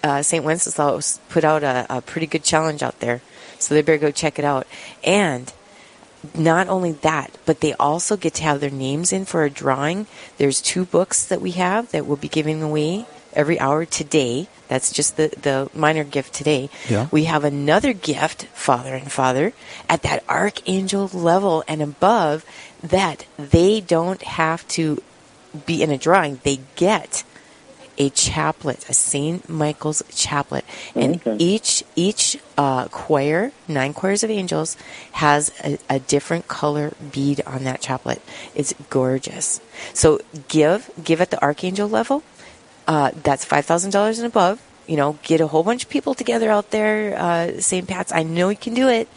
uh, 0.03 0.21
St. 0.21 0.43
Wenceslaus 0.43 1.19
put 1.29 1.43
out 1.43 1.63
a, 1.63 1.85
a 1.89 2.01
pretty 2.01 2.27
good 2.27 2.43
challenge 2.43 2.81
out 2.81 2.99
there. 2.99 3.21
So 3.59 3.73
they 3.73 3.81
better 3.81 3.97
go 3.97 4.11
check 4.11 4.39
it 4.39 4.45
out. 4.45 4.67
And 5.03 5.51
not 6.35 6.67
only 6.67 6.93
that, 6.93 7.37
but 7.45 7.61
they 7.61 7.73
also 7.73 8.17
get 8.17 8.35
to 8.35 8.43
have 8.43 8.59
their 8.59 8.69
names 8.69 9.13
in 9.13 9.25
for 9.25 9.43
a 9.43 9.49
drawing. 9.49 10.07
There's 10.37 10.61
two 10.61 10.85
books 10.85 11.25
that 11.25 11.41
we 11.41 11.51
have 11.51 11.91
that 11.91 12.05
we'll 12.05 12.17
be 12.17 12.27
giving 12.27 12.61
away 12.61 13.05
every 13.33 13.59
hour 13.59 13.85
today. 13.85 14.47
That's 14.67 14.91
just 14.91 15.15
the, 15.15 15.29
the 15.41 15.69
minor 15.73 16.03
gift 16.03 16.33
today. 16.33 16.69
Yeah. 16.89 17.07
We 17.11 17.25
have 17.25 17.43
another 17.43 17.93
gift, 17.93 18.45
Father 18.47 18.95
and 18.95 19.11
Father, 19.11 19.53
at 19.87 20.01
that 20.01 20.23
archangel 20.27 21.07
level 21.13 21.63
and 21.67 21.81
above 21.81 22.45
that 22.83 23.25
they 23.37 23.79
don't 23.79 24.21
have 24.23 24.67
to 24.69 25.01
be 25.65 25.81
in 25.81 25.91
a 25.91 25.97
drawing. 25.97 26.39
They 26.43 26.59
get 26.75 27.23
a 27.97 28.09
chaplet, 28.11 28.87
a 28.89 28.93
St. 28.93 29.49
Michael's 29.49 30.03
chaplet, 30.13 30.63
and 30.95 31.15
Okay. 31.15 31.35
each 31.39 31.83
each 31.95 32.37
uh, 32.57 32.87
choir, 32.89 33.51
nine 33.67 33.93
choirs 33.93 34.23
of 34.23 34.29
angels, 34.29 34.77
has 35.13 35.51
a, 35.63 35.77
a 35.89 35.99
different 35.99 36.47
color 36.47 36.93
bead 37.11 37.41
on 37.45 37.63
that 37.63 37.81
chaplet. 37.81 38.21
It's 38.53 38.73
gorgeous. 38.89 39.59
So 39.93 40.19
give 40.47 40.89
give 41.03 41.21
at 41.21 41.31
the 41.31 41.41
archangel 41.41 41.87
level. 41.89 42.23
Uh, 42.87 43.11
that's 43.23 43.43
five 43.43 43.65
thousand 43.65 43.91
dollars 43.91 44.19
and 44.19 44.27
above. 44.27 44.61
You 44.87 44.95
know, 44.95 45.17
get 45.23 45.41
a 45.41 45.47
whole 45.47 45.63
bunch 45.63 45.83
of 45.83 45.89
people 45.89 46.13
together 46.13 46.49
out 46.49 46.71
there. 46.71 47.17
Uh, 47.19 47.59
St. 47.59 47.85
Pat's, 47.87 48.13
I 48.13 48.23
know 48.23 48.47
you 48.49 48.55
can 48.55 48.73
do 48.73 48.87
it. 48.87 49.09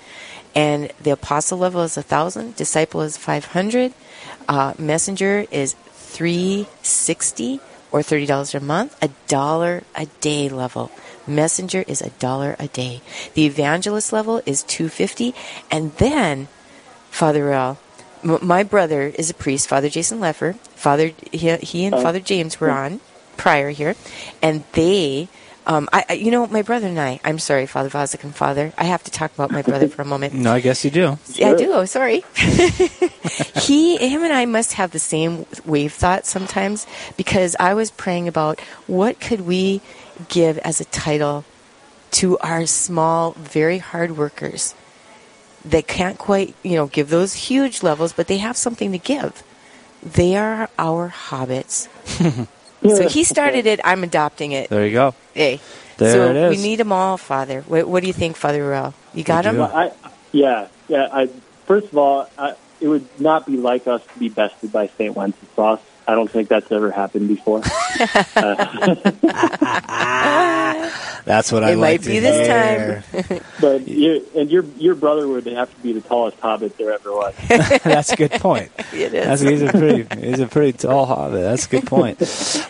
And 0.52 0.90
the 1.00 1.10
apostle 1.12 1.58
level 1.58 1.82
is 1.82 1.96
a 1.96 2.02
thousand. 2.02 2.56
Disciple 2.56 3.02
is 3.02 3.16
five 3.16 3.44
hundred. 3.44 3.92
Uh, 4.48 4.74
messenger 4.78 5.46
is 5.52 5.76
three 5.92 6.66
sixty 6.82 7.60
or 7.92 8.02
thirty 8.02 8.26
dollars 8.26 8.54
a 8.54 8.60
month. 8.60 8.96
A 9.02 9.10
dollar 9.28 9.82
a 9.94 10.06
day 10.20 10.48
level. 10.48 10.90
Messenger 11.26 11.84
is 11.86 12.00
a 12.02 12.10
dollar 12.10 12.56
a 12.58 12.68
day. 12.68 13.00
The 13.34 13.46
evangelist 13.46 14.12
level 14.12 14.42
is 14.46 14.62
two 14.62 14.88
fifty, 14.88 15.34
and 15.70 15.92
then 15.94 16.48
Father. 17.10 17.52
M- 18.22 18.38
my 18.42 18.62
brother 18.62 19.12
is 19.14 19.30
a 19.30 19.34
priest, 19.34 19.68
Father 19.68 19.88
Jason 19.88 20.18
Leffer. 20.20 20.56
Father, 20.76 21.12
he, 21.32 21.56
he 21.56 21.84
and 21.86 21.94
Oh. 21.94 22.02
Father 22.02 22.20
James 22.20 22.60
were 22.60 22.70
on 22.70 23.00
prior 23.36 23.70
here, 23.70 23.94
and 24.42 24.64
they, 24.72 25.28
um, 25.66 25.88
I, 25.92 26.04
I- 26.08 26.12
you 26.14 26.30
know, 26.30 26.46
my 26.46 26.62
brother 26.62 26.86
and 26.88 26.98
I. 27.00 27.20
I'm 27.24 27.38
sorry, 27.38 27.66
Father 27.66 27.88
Vosik 27.90 28.24
and 28.24 28.34
Father. 28.34 28.72
I 28.78 28.84
have 28.84 29.02
to 29.04 29.10
talk 29.10 29.32
about 29.34 29.50
my 29.50 29.62
brother 29.62 29.88
for 29.88 30.02
a 30.02 30.04
moment. 30.04 30.34
No, 30.34 30.52
I 30.52 30.60
guess 30.60 30.84
you 30.84 30.90
do. 30.90 31.18
Yeah, 31.34 31.50
I 31.50 31.56
do. 31.56 31.72
Oh, 31.72 31.84
sorry. 31.84 32.24
he, 32.34 33.96
him, 33.96 34.22
and 34.24 34.32
I 34.32 34.46
must 34.46 34.74
have 34.74 34.90
the 34.90 34.98
same 34.98 35.46
wave 35.64 35.92
thought 35.92 36.26
sometimes 36.26 36.86
because 37.16 37.56
I 37.60 37.74
was 37.74 37.90
praying 37.90 38.28
about 38.28 38.60
what 38.86 39.20
could 39.20 39.42
we 39.42 39.80
give 40.28 40.58
as 40.58 40.80
a 40.80 40.84
title 40.86 41.44
to 42.12 42.38
our 42.38 42.66
small, 42.66 43.32
very 43.32 43.78
hard 43.78 44.16
workers 44.16 44.74
that 45.64 45.86
can't 45.86 46.18
quite, 46.18 46.54
you 46.62 46.74
know, 46.74 46.86
give 46.86 47.10
those 47.10 47.34
huge 47.34 47.82
levels, 47.82 48.12
but 48.12 48.26
they 48.26 48.38
have 48.38 48.56
something 48.56 48.92
to 48.92 48.98
give. 48.98 49.42
They 50.02 50.36
are 50.36 50.68
our 50.78 51.10
hobbits. 51.10 51.88
so 52.82 53.08
he 53.08 53.24
started 53.24 53.66
it. 53.66 53.80
I'm 53.84 54.02
adopting 54.04 54.52
it. 54.52 54.70
There 54.70 54.86
you 54.86 54.92
go. 54.92 55.14
Hey. 55.34 55.60
There 55.98 56.12
so 56.12 56.30
it 56.30 56.36
is. 56.36 56.56
we 56.56 56.62
need 56.62 56.76
them 56.76 56.92
all, 56.92 57.18
Father. 57.18 57.60
What, 57.62 57.86
what 57.86 58.00
do 58.00 58.06
you 58.06 58.14
think, 58.14 58.36
Father 58.36 58.62
Ruel? 58.66 58.94
You 59.12 59.22
got 59.22 59.44
them? 59.44 59.58
Well, 59.58 59.70
I, 59.74 59.92
yeah, 60.32 60.68
yeah. 60.88 61.08
I, 61.12 61.26
first 61.66 61.88
of 61.88 61.98
all, 61.98 62.28
I, 62.38 62.54
it 62.80 62.88
would 62.88 63.06
not 63.20 63.44
be 63.44 63.58
like 63.58 63.86
us 63.86 64.02
to 64.06 64.18
be 64.18 64.30
bested 64.30 64.72
by 64.72 64.86
St. 64.86 65.14
Wenceslas. 65.14 65.80
I 66.10 66.16
don't 66.16 66.28
think 66.28 66.48
that's 66.48 66.72
ever 66.72 66.90
happened 66.90 67.28
before. 67.28 67.60
That's 71.24 71.52
what 71.52 71.62
I 71.62 71.70
It 71.70 71.76
like 71.76 72.00
might 72.00 72.02
to 72.02 72.08
be 72.08 72.18
this 72.18 72.46
hear. 72.48 73.04
but 73.60 73.86
you, 73.86 74.26
and 74.34 74.50
your 74.50 74.64
your 74.76 74.96
brother 74.96 75.28
would 75.28 75.46
have 75.46 75.72
to 75.72 75.80
be 75.82 75.92
the 75.92 76.00
tallest 76.00 76.40
hobbit 76.40 76.76
there 76.78 76.92
ever 76.92 77.12
was. 77.12 77.36
That's 77.48 78.10
a 78.10 78.16
good 78.16 78.32
point. 78.32 78.72
It 78.92 79.14
is. 79.14 79.24
That's, 79.24 79.40
he's 79.42 79.62
a 79.62 79.68
pretty 79.68 80.20
he's 80.26 80.40
a 80.40 80.48
pretty 80.48 80.72
tall 80.76 81.06
hobbit. 81.06 81.42
That's 81.42 81.66
a 81.66 81.68
good 81.68 81.86
point. 81.86 82.18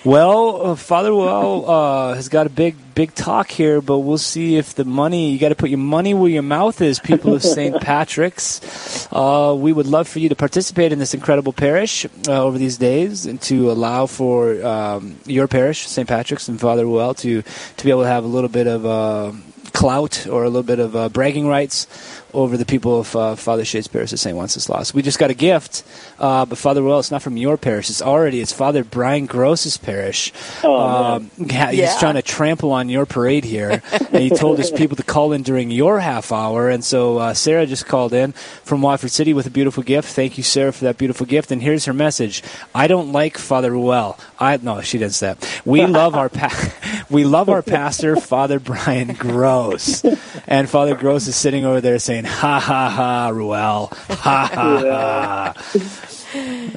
Well, 0.04 0.72
uh, 0.72 0.74
Father 0.74 1.10
Ruel 1.10 1.70
uh, 1.70 2.14
has 2.16 2.28
got 2.28 2.46
a 2.46 2.50
big 2.50 2.76
big 2.94 3.14
talk 3.14 3.50
here, 3.50 3.80
but 3.80 3.98
we'll 3.98 4.18
see 4.18 4.56
if 4.56 4.74
the 4.74 4.84
money 4.84 5.30
you 5.30 5.38
got 5.38 5.50
to 5.50 5.54
put 5.54 5.70
your 5.70 5.78
money 5.78 6.14
where 6.14 6.30
your 6.30 6.42
mouth 6.42 6.80
is. 6.80 6.98
People 6.98 7.34
of 7.34 7.42
St. 7.42 7.80
Patrick's, 7.80 9.06
uh, 9.12 9.54
we 9.58 9.72
would 9.72 9.86
love 9.86 10.08
for 10.08 10.18
you 10.18 10.28
to 10.28 10.36
participate 10.36 10.92
in 10.92 10.98
this 10.98 11.14
incredible 11.14 11.52
parish 11.52 12.06
uh, 12.28 12.42
over 12.42 12.58
these 12.58 12.78
days 12.78 13.26
and 13.26 13.40
to 13.42 13.70
allow 13.70 14.06
for 14.06 14.64
um, 14.64 15.16
your 15.26 15.48
parish, 15.48 15.86
St. 15.86 16.08
Patrick's, 16.08 16.48
and 16.48 16.60
Father 16.60 16.84
Ruel 16.84 17.14
to 17.14 17.42
to 17.42 17.84
be 17.84 17.90
able 17.90 18.02
to 18.02 18.08
have 18.08 18.24
a 18.24 18.28
little 18.28 18.50
bit 18.50 18.66
of. 18.66 18.86
Uh, 18.86 19.32
clout 19.72 20.26
or 20.26 20.42
a 20.42 20.48
little 20.48 20.64
bit 20.64 20.80
of 20.80 20.96
uh, 20.96 21.08
bragging 21.08 21.46
rights 21.46 21.86
over 22.34 22.56
the 22.56 22.64
people 22.64 23.00
of 23.00 23.14
uh, 23.16 23.34
Father 23.36 23.64
Shea's 23.64 23.86
parish 23.88 24.12
at 24.12 24.18
St. 24.18 24.36
Wenceslas. 24.36 24.92
We 24.94 25.02
just 25.02 25.18
got 25.18 25.30
a 25.30 25.34
gift, 25.34 25.84
uh, 26.18 26.46
but 26.46 26.58
Father 26.58 26.82
Ruel, 26.82 26.98
it's 26.98 27.10
not 27.10 27.22
from 27.22 27.36
your 27.36 27.56
parish. 27.56 27.90
It's 27.90 28.02
already 28.02 28.40
it's 28.40 28.52
Father 28.52 28.84
Brian 28.84 29.26
Gross's 29.26 29.76
parish. 29.76 30.32
Oh, 30.64 30.76
um, 31.16 31.30
yeah, 31.38 31.70
he's 31.70 31.80
Yeah. 31.80 31.98
trying 31.98 32.14
to 32.14 32.22
trample 32.22 32.72
on 32.72 32.88
your 32.88 33.06
parade 33.06 33.44
here, 33.44 33.82
and 33.92 34.22
he 34.22 34.30
told 34.30 34.58
his 34.58 34.70
people 34.70 34.96
to 34.96 35.02
call 35.02 35.32
in 35.32 35.42
during 35.42 35.70
your 35.70 36.00
half 36.00 36.32
hour. 36.32 36.68
And 36.68 36.84
so 36.84 37.18
uh, 37.18 37.34
Sarah 37.34 37.66
just 37.66 37.86
called 37.86 38.12
in 38.12 38.32
from 38.32 38.82
Watford 38.82 39.10
City 39.10 39.32
with 39.34 39.46
a 39.46 39.50
beautiful 39.50 39.82
gift. 39.82 40.08
Thank 40.14 40.36
you, 40.38 40.44
Sarah, 40.44 40.72
for 40.72 40.84
that 40.84 40.98
beautiful 40.98 41.26
gift. 41.26 41.50
And 41.50 41.62
here's 41.62 41.84
her 41.86 41.92
message: 41.92 42.42
I 42.74 42.86
don't 42.86 43.12
like 43.12 43.38
Father 43.38 43.70
Ruel. 43.70 44.18
I 44.38 44.56
no, 44.58 44.80
she 44.82 44.98
didn't 44.98 45.14
say 45.14 45.34
that. 45.34 45.62
We 45.64 45.84
love 46.00 46.14
our 46.14 46.28
pa- 46.28 46.72
we 47.10 47.24
love 47.24 47.48
our 47.48 47.62
pastor, 47.62 48.16
Father 48.16 48.58
Brian 48.60 49.14
Gross, 49.14 50.04
and 50.46 50.68
Father 50.68 50.94
Gross 50.94 51.26
is 51.26 51.36
sitting 51.36 51.64
over 51.64 51.80
there 51.80 51.98
saying, 51.98 52.19
"Ha 52.24 52.60
ha 52.60 52.88
ha, 52.88 53.28
Ruel, 53.28 53.92
ha 54.08 54.50
ha 54.52 54.54
ha." 54.54 55.54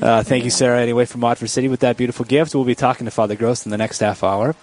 Uh, 0.02 0.24
thank 0.24 0.44
you, 0.44 0.50
Sarah. 0.50 0.82
Anyway, 0.82 1.06
from 1.06 1.22
Watford 1.22 1.50
City 1.50 1.68
with 1.68 1.82
that 1.82 1.98
beautiful 1.98 2.26
gift. 2.26 2.56
We'll 2.56 2.64
be 2.64 2.74
talking 2.76 3.06
to 3.06 3.12
Father 3.12 3.36
Gross 3.36 3.66
in 3.66 3.72
the 3.72 3.78
next 3.78 4.00
half 4.00 4.24
hour. 4.24 4.56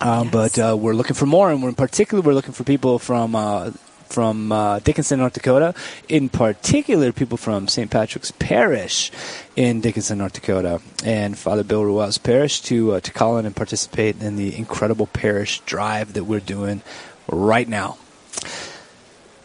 Um, 0.00 0.30
Yes. 0.32 0.32
But 0.32 0.58
uh, 0.58 0.76
we're 0.76 0.94
looking 0.94 1.14
for 1.14 1.26
more, 1.26 1.50
and 1.50 1.62
we're 1.62 1.68
in 1.68 1.74
particular 1.74 2.22
we're 2.22 2.32
looking 2.32 2.54
for 2.54 2.64
people 2.64 2.98
from 2.98 3.36
uh, 3.36 3.72
from 4.10 4.50
uh, 4.50 4.80
Dickinson, 4.80 5.20
North 5.20 5.34
Dakota, 5.34 5.74
in 6.08 6.28
particular, 6.28 7.12
people 7.12 7.36
from 7.36 7.68
St. 7.68 7.90
Patrick's 7.90 8.32
Parish 8.32 9.10
in 9.56 9.80
Dickinson, 9.80 10.18
North 10.18 10.32
Dakota, 10.32 10.80
and 11.04 11.38
Father 11.38 11.62
Bill 11.62 11.84
Ruel's 11.84 12.18
parish 12.18 12.60
to 12.62 12.92
uh, 12.92 13.00
to 13.00 13.12
call 13.12 13.38
in 13.38 13.46
and 13.46 13.54
participate 13.54 14.20
in 14.20 14.36
the 14.36 14.56
incredible 14.56 15.06
parish 15.06 15.60
drive 15.60 16.12
that 16.14 16.24
we're 16.24 16.40
doing 16.40 16.82
right 17.28 17.68
now. 17.68 17.98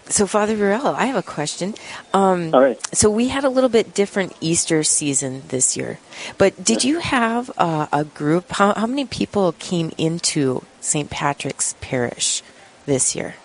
So, 0.07 0.27
Father 0.27 0.55
Ruel, 0.55 0.87
I 0.87 1.05
have 1.05 1.15
a 1.15 1.23
question. 1.23 1.73
Um, 2.13 2.53
All 2.53 2.61
right. 2.61 2.95
So, 2.95 3.09
we 3.09 3.29
had 3.29 3.43
a 3.43 3.49
little 3.49 3.69
bit 3.69 3.93
different 3.93 4.35
Easter 4.39 4.83
season 4.83 5.41
this 5.47 5.75
year, 5.75 5.97
but 6.37 6.63
did 6.63 6.83
you 6.83 6.99
have 6.99 7.51
uh, 7.57 7.87
a 7.91 8.03
group? 8.05 8.51
How, 8.51 8.73
how 8.75 8.85
many 8.85 9.05
people 9.05 9.53
came 9.53 9.91
into 9.97 10.63
St. 10.79 11.09
Patrick's 11.09 11.73
Parish 11.81 12.43
this 12.85 13.15
year? 13.15 13.35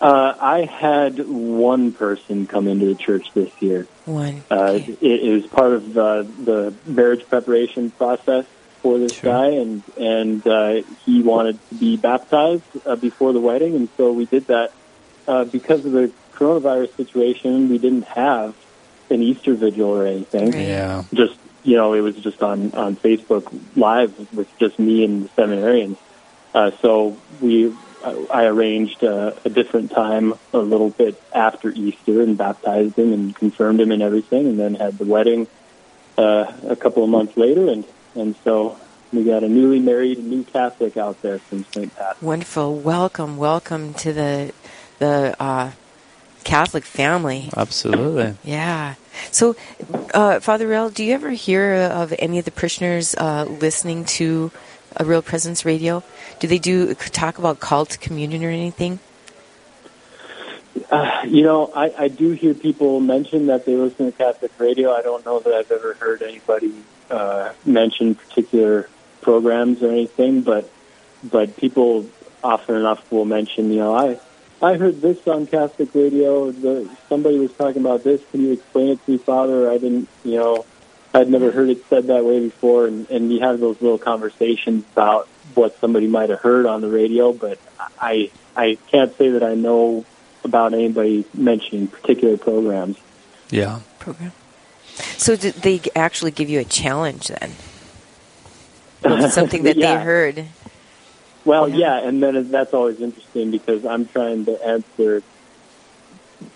Uh, 0.00 0.34
I 0.38 0.64
had 0.66 1.18
one 1.26 1.92
person 1.92 2.46
come 2.46 2.68
into 2.68 2.86
the 2.86 2.94
church 2.94 3.32
this 3.32 3.50
year. 3.60 3.86
One. 4.04 4.44
Uh, 4.50 4.78
it, 4.86 5.02
it 5.02 5.32
was 5.32 5.46
part 5.46 5.72
of 5.72 5.96
uh, 5.96 6.22
the 6.22 6.74
marriage 6.84 7.26
preparation 7.28 7.90
process 7.90 8.44
for 8.82 8.98
this 8.98 9.14
Sure. 9.14 9.32
guy, 9.32 9.46
and 9.48 9.82
and 9.96 10.46
uh, 10.46 10.82
he 11.06 11.22
wanted 11.22 11.58
to 11.70 11.74
be 11.74 11.96
baptized 11.96 12.64
uh, 12.84 12.96
before 12.96 13.32
the 13.32 13.40
wedding, 13.40 13.74
and 13.74 13.88
so 13.96 14.12
we 14.12 14.26
did 14.26 14.46
that. 14.48 14.72
Uh, 15.26 15.44
because 15.44 15.84
of 15.84 15.92
the 15.92 16.10
coronavirus 16.34 16.94
situation, 16.96 17.68
we 17.68 17.78
didn't 17.78 18.04
have 18.04 18.54
an 19.10 19.22
Easter 19.22 19.54
vigil 19.54 19.88
or 19.88 20.06
anything. 20.06 20.52
Yeah. 20.52 21.04
Just 21.12 21.38
you 21.62 21.76
know, 21.76 21.94
it 21.94 22.00
was 22.00 22.16
just 22.16 22.42
on 22.42 22.72
on 22.72 22.96
Facebook 22.96 23.52
Live 23.74 24.32
with 24.34 24.48
just 24.58 24.78
me 24.78 25.04
and 25.04 25.24
the 25.24 25.28
seminarians. 25.30 25.96
Uh, 26.54 26.70
so 26.82 27.16
we, 27.40 27.74
I 28.04 28.26
I 28.30 28.44
arranged 28.44 29.02
uh, 29.02 29.32
a 29.44 29.50
different 29.50 29.90
time 29.90 30.34
a 30.52 30.58
little 30.58 30.90
bit 30.90 31.20
after 31.34 31.70
Easter 31.70 32.20
and 32.20 32.36
baptized 32.36 32.98
him 32.98 33.12
and 33.12 33.34
confirmed 33.34 33.80
him 33.80 33.90
and 33.90 34.02
everything, 34.02 34.46
and 34.46 34.58
then 34.58 34.74
had 34.74 34.98
the 34.98 35.04
wedding 35.04 35.46
uh, 36.18 36.52
a 36.68 36.76
couple 36.76 37.02
of 37.02 37.08
months 37.08 37.36
later, 37.36 37.68
and 37.68 37.84
and 38.14 38.36
so 38.44 38.78
we 39.12 39.24
got 39.24 39.42
a 39.42 39.48
newly 39.48 39.78
married 39.78 40.18
new 40.18 40.44
Catholic 40.44 40.96
out 40.96 41.22
there 41.22 41.38
from 41.38 41.64
St. 41.64 41.94
Pat. 41.96 42.22
Wonderful. 42.22 42.76
Welcome, 42.76 43.36
welcome 43.36 43.94
to 43.94 44.12
the 44.12 44.52
the 45.04 45.36
uh, 45.38 45.70
Catholic 46.44 46.84
family. 46.84 47.50
Absolutely. 47.56 48.34
Yeah. 48.44 48.94
So, 49.30 49.56
uh, 50.12 50.40
Father 50.40 50.66
Ruel, 50.66 50.90
do 50.90 51.04
you 51.04 51.14
ever 51.14 51.30
hear 51.30 51.74
of 51.74 52.14
any 52.18 52.38
of 52.38 52.44
the 52.44 52.50
parishioners 52.50 53.14
uh, 53.14 53.44
listening 53.44 54.04
to 54.18 54.50
a 54.96 55.04
Real 55.04 55.22
Presence 55.22 55.64
Radio? 55.64 56.02
Do 56.40 56.46
they 56.48 56.58
do 56.58 56.94
talk 56.94 57.38
about 57.38 57.60
cult 57.60 57.98
communion 58.00 58.44
or 58.44 58.50
anything? 58.50 58.98
Uh, 60.90 61.22
you 61.26 61.42
know, 61.42 61.70
I, 61.74 62.04
I 62.04 62.08
do 62.08 62.32
hear 62.32 62.52
people 62.54 63.00
mention 63.00 63.46
that 63.46 63.64
they 63.64 63.76
listen 63.76 64.10
to 64.10 64.12
Catholic 64.12 64.52
radio. 64.58 64.92
I 64.92 65.02
don't 65.02 65.24
know 65.24 65.38
that 65.40 65.52
I've 65.52 65.70
ever 65.70 65.94
heard 65.94 66.22
anybody 66.22 66.74
uh, 67.10 67.52
mention 67.64 68.14
particular 68.14 68.88
programs 69.20 69.82
or 69.82 69.90
anything, 69.90 70.42
but 70.42 70.70
but 71.22 71.56
people 71.56 72.06
often 72.42 72.74
enough 72.74 73.10
will 73.10 73.24
mention, 73.24 73.72
you 73.72 73.78
know, 73.78 73.94
I 73.94 74.20
I 74.62 74.76
heard 74.76 75.00
this 75.00 75.26
on 75.28 75.46
Catholic 75.46 75.94
radio. 75.94 76.50
The, 76.50 76.88
somebody 77.08 77.38
was 77.38 77.52
talking 77.52 77.82
about 77.82 78.02
this. 78.04 78.22
Can 78.30 78.40
you 78.42 78.52
explain 78.52 78.88
it 78.90 79.04
to 79.04 79.10
me, 79.12 79.18
Father? 79.18 79.70
I 79.70 79.78
didn't, 79.78 80.08
you 80.24 80.36
know, 80.36 80.64
I'd 81.12 81.28
never 81.28 81.50
heard 81.50 81.68
it 81.68 81.84
said 81.88 82.06
that 82.06 82.24
way 82.24 82.40
before. 82.40 82.86
And, 82.86 83.08
and 83.10 83.32
you 83.32 83.40
have 83.40 83.60
those 83.60 83.80
little 83.82 83.98
conversations 83.98 84.84
about 84.92 85.28
what 85.54 85.78
somebody 85.80 86.06
might 86.06 86.30
have 86.30 86.40
heard 86.40 86.66
on 86.66 86.80
the 86.80 86.88
radio, 86.88 87.32
but 87.32 87.58
I 88.00 88.30
I 88.56 88.78
can't 88.90 89.16
say 89.16 89.30
that 89.30 89.42
I 89.42 89.54
know 89.54 90.04
about 90.44 90.72
anybody 90.74 91.24
mentioning 91.34 91.86
particular 91.88 92.36
programs. 92.36 92.96
Yeah. 93.50 93.80
Program. 93.98 94.32
So, 95.16 95.36
did 95.36 95.54
they 95.54 95.80
actually 95.96 96.30
give 96.30 96.48
you 96.48 96.60
a 96.60 96.64
challenge 96.64 97.28
then? 97.28 97.52
Something 99.30 99.64
that 99.64 99.76
Yeah. 99.76 99.98
they 99.98 100.04
heard. 100.04 100.44
Well, 101.44 101.68
Yeah. 101.68 101.76
yeah, 102.00 102.08
and 102.08 102.22
then 102.22 102.50
that's 102.50 102.72
always 102.74 103.00
interesting 103.00 103.50
because 103.50 103.84
I'm 103.84 104.06
trying 104.06 104.44
to 104.46 104.64
answer 104.64 105.22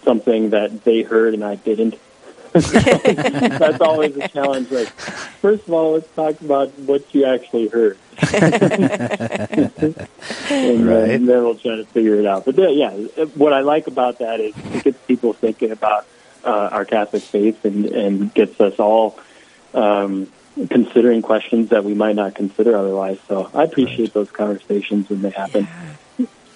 something 0.05 0.51
that 0.51 0.85
they 0.85 1.03
heard 1.03 1.35
and 1.35 1.45
I 1.45 1.57
didn't. 1.57 1.97
that's 2.53 3.81
always 3.81 4.17
a 4.17 4.27
challenge. 4.29 4.71
Like, 4.71 4.89
first 4.89 5.69
of 5.69 5.75
all, 5.75 5.93
let's 5.93 6.09
talk 6.15 6.41
about 6.41 6.71
what 6.79 7.15
you 7.15 7.27
actually 7.27 7.69
heard, 7.69 7.99
and, 8.33 9.71
then, 10.49 10.85
Right. 10.87 11.07
then 11.09 11.27
we'll 11.27 11.57
try 11.57 11.77
to 11.77 11.85
figure 11.85 12.15
it 12.17 12.25
out. 12.27 12.47
But 12.47 12.57
then, 12.57 12.73
yeah, 12.77 12.91
what 13.35 13.53
I 13.53 13.61
like 13.61 13.87
about 13.87 14.19
that 14.21 14.41
is 14.41 14.55
it 14.73 14.83
gets 14.83 14.99
people 15.07 15.35
thinking 15.35 15.71
about 15.73 16.07
uh, 16.43 16.49
our 16.73 16.85
Catholic 16.87 17.23
faith 17.23 17.65
and, 17.67 17.85
and 17.87 18.33
gets 18.33 18.59
us 18.61 18.79
all 18.79 19.19
um, 19.75 20.27
considering 20.67 21.23
questions 21.23 21.71
that 21.71 21.85
we 21.85 21.95
might 21.95 22.17
not 22.17 22.35
consider 22.35 22.77
otherwise. 22.77 23.19
So 23.29 23.51
I 23.55 23.65
appreciate 23.65 24.13
those 24.13 24.31
conversations 24.31 25.09
when 25.09 25.23
they 25.23 25.31
happen. 25.31 25.69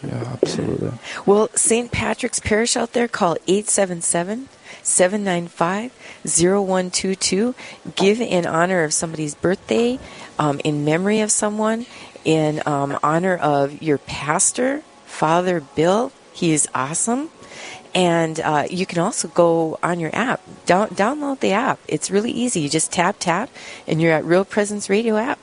Yeah, 0.05 0.37
absolutely. 0.43 0.91
Well, 1.27 1.49
St. 1.55 1.93
Patrick's 1.93 2.41
Parish 2.41 2.77
out 2.77 2.93
there, 2.93 3.07
call 3.07 3.37
877 3.47 4.49
795 4.83 5.93
0122. 6.25 7.55
Give 7.95 8.21
in 8.21 8.45
honor 8.45 8.83
of 8.83 8.93
somebody's 8.93 9.37
birthday, 9.37 10.01
um, 10.39 10.61
in 10.65 10.85
memory 10.85 11.21
of 11.21 11.31
someone, 11.31 11.87
in 12.25 12.63
um, 12.67 12.99
honor 13.03 13.37
of 13.37 13.81
your 13.81 13.99
pastor, 13.99 14.83
Father 15.07 15.61
Bill. 15.61 16.11
He 16.33 16.53
is 16.53 16.69
awesome. 16.75 17.31
And 17.95 18.41
uh, 18.41 18.65
you 18.71 18.87
can 18.87 18.99
also 18.99 19.29
go 19.29 19.79
on 19.83 20.01
your 20.01 20.15
app. 20.15 20.41
Down- 20.65 20.89
download 20.91 21.41
the 21.41 21.53
app. 21.53 21.79
It's 21.87 22.11
really 22.11 22.31
easy. 22.31 22.61
You 22.61 22.69
just 22.69 22.91
tap, 22.93 23.17
tap, 23.19 23.51
and 23.87 24.01
you're 24.01 24.13
at 24.13 24.25
Real 24.25 24.45
Presence 24.45 24.89
Radio 24.89 25.17
app. 25.17 25.39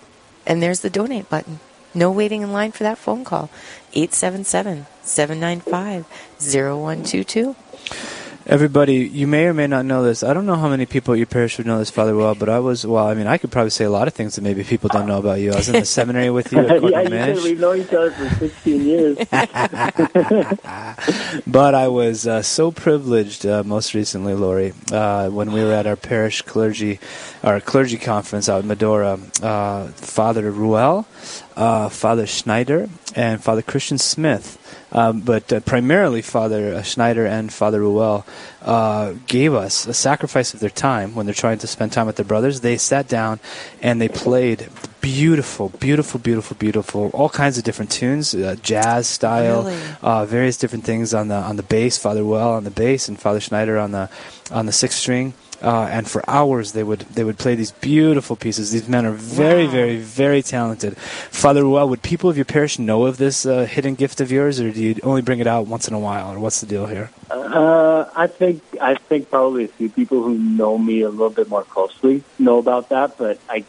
And 0.45 0.63
there's 0.63 0.79
the 0.79 0.89
donate 0.89 1.29
button. 1.29 1.59
No 1.93 2.11
waiting 2.11 2.41
in 2.41 2.51
line 2.51 2.71
for 2.71 2.83
that 2.83 2.97
phone 2.97 3.23
call. 3.23 3.49
877 3.93 4.87
795 5.03 6.05
0122. 6.39 7.55
Everybody, 8.49 9.07
you 9.07 9.27
may 9.27 9.45
or 9.45 9.53
may 9.53 9.67
not 9.67 9.85
know 9.85 10.01
this. 10.01 10.23
I 10.23 10.33
don't 10.33 10.47
know 10.47 10.55
how 10.55 10.69
many 10.69 10.87
people 10.87 11.13
at 11.13 11.17
your 11.17 11.27
parish 11.27 11.59
would 11.59 11.67
know 11.67 11.77
this, 11.77 11.91
Father 11.91 12.15
Ruel, 12.15 12.33
but 12.33 12.49
I 12.49 12.57
was, 12.57 12.83
well, 12.83 13.05
I 13.07 13.13
mean, 13.13 13.27
I 13.27 13.37
could 13.37 13.51
probably 13.51 13.69
say 13.69 13.85
a 13.85 13.91
lot 13.91 14.07
of 14.07 14.15
things 14.15 14.37
that 14.37 14.41
maybe 14.41 14.63
people 14.63 14.89
don't 14.91 15.05
know 15.05 15.19
about 15.19 15.39
you. 15.39 15.51
I 15.51 15.57
was 15.57 15.69
in 15.69 15.75
the 15.75 15.85
seminary 15.99 16.31
with 16.31 16.51
you 16.51 16.57
at 16.57 16.81
yeah, 16.81 17.01
you 17.01 17.35
said 17.35 17.43
we've 17.43 17.59
known 17.59 17.81
each 17.81 17.93
other 17.93 18.09
for 18.09 18.27
16 18.27 18.81
years. 18.81 19.17
but 21.45 21.75
I 21.75 21.89
was 21.89 22.25
uh, 22.25 22.41
so 22.41 22.71
privileged 22.71 23.45
uh, 23.45 23.63
most 23.63 23.93
recently, 23.93 24.33
Lori, 24.33 24.73
uh, 24.91 25.29
when 25.29 25.51
we 25.51 25.63
were 25.63 25.73
at 25.73 25.85
our 25.85 25.95
parish 25.95 26.41
clergy, 26.41 26.99
our 27.43 27.61
clergy 27.61 27.97
conference 27.97 28.49
out 28.49 28.63
in 28.63 28.67
Medora. 28.67 29.19
Uh, 29.43 29.89
Father 29.89 30.49
Ruel, 30.49 31.05
uh, 31.55 31.89
Father 31.89 32.25
Schneider, 32.25 32.89
and 33.15 33.43
Father 33.43 33.61
Christian 33.61 33.99
Smith, 33.99 34.58
um, 34.91 35.21
but 35.21 35.51
uh, 35.53 35.59
primarily 35.61 36.21
Father 36.21 36.73
uh, 36.75 36.81
Schneider 36.81 37.25
and 37.25 37.51
Father 37.53 37.79
Ruel 37.79 38.25
uh, 38.61 39.13
gave 39.27 39.53
us 39.53 39.85
a 39.87 39.93
sacrifice 39.93 40.53
of 40.53 40.59
their 40.59 40.69
time 40.69 41.15
when 41.15 41.25
they're 41.25 41.35
trying 41.35 41.59
to 41.59 41.67
spend 41.67 41.91
time 41.91 42.07
with 42.07 42.15
their 42.15 42.25
brothers. 42.25 42.61
They 42.61 42.77
sat 42.77 43.07
down 43.07 43.39
and 43.81 44.01
they 44.01 44.09
played 44.09 44.69
beautiful, 45.01 45.69
beautiful, 45.79 46.19
beautiful, 46.19 46.57
beautiful, 46.57 47.09
all 47.13 47.29
kinds 47.29 47.57
of 47.57 47.63
different 47.63 47.91
tunes, 47.91 48.33
uh, 48.35 48.55
jazz 48.61 49.07
style, 49.07 49.63
Really? 49.63 49.77
uh, 50.01 50.25
various 50.25 50.57
different 50.57 50.83
things 50.85 51.13
on 51.13 51.27
the 51.29 51.35
on 51.35 51.55
the 51.55 51.63
bass. 51.63 51.97
Father 51.97 52.23
Ruel 52.23 52.53
on 52.53 52.63
the 52.63 52.71
bass 52.71 53.07
and 53.07 53.19
Father 53.19 53.39
Schneider 53.39 53.77
on 53.77 53.91
the 53.91 54.09
on 54.51 54.65
the 54.65 54.71
sixth 54.73 54.97
string. 54.97 55.33
Uh, 55.61 55.87
and 55.91 56.07
for 56.09 56.23
hours 56.29 56.71
they 56.71 56.83
would 56.83 56.99
they 57.15 57.23
would 57.23 57.37
play 57.37 57.53
these 57.55 57.71
beautiful 57.71 58.35
pieces. 58.35 58.71
These 58.71 58.87
men 58.87 59.05
are 59.05 59.11
very, 59.11 59.65
Wow. 59.65 59.71
very, 59.71 59.97
very 59.97 60.41
talented. 60.41 60.97
Father 60.97 61.63
Ruel, 61.63 61.89
would 61.89 62.01
people 62.01 62.29
of 62.29 62.37
your 62.37 62.45
parish 62.45 62.79
know 62.79 63.05
of 63.05 63.17
this 63.17 63.45
uh, 63.45 63.65
hidden 63.65 63.95
gift 63.95 64.21
of 64.21 64.31
yours, 64.31 64.61
or 64.61 64.71
do 64.71 64.81
you 64.81 64.95
only 65.03 65.21
bring 65.21 65.39
it 65.39 65.47
out 65.47 65.67
once 65.67 65.87
in 65.87 65.93
a 65.93 65.99
while, 65.99 66.31
or 66.33 66.39
what's 66.39 66.61
the 66.61 66.67
deal 66.67 66.85
here? 66.85 67.09
Uh, 67.29 68.05
I 68.15 68.27
think 68.27 68.63
I 68.81 68.95
think 68.95 69.29
probably 69.29 69.65
a 69.65 69.67
few 69.67 69.89
people 69.89 70.23
who 70.23 70.37
know 70.37 70.77
me 70.77 71.01
a 71.01 71.09
little 71.09 71.29
bit 71.29 71.49
more 71.49 71.63
closely 71.63 72.23
know 72.37 72.57
about 72.59 72.89
that, 72.89 73.17
but 73.17 73.37
I 73.49 73.65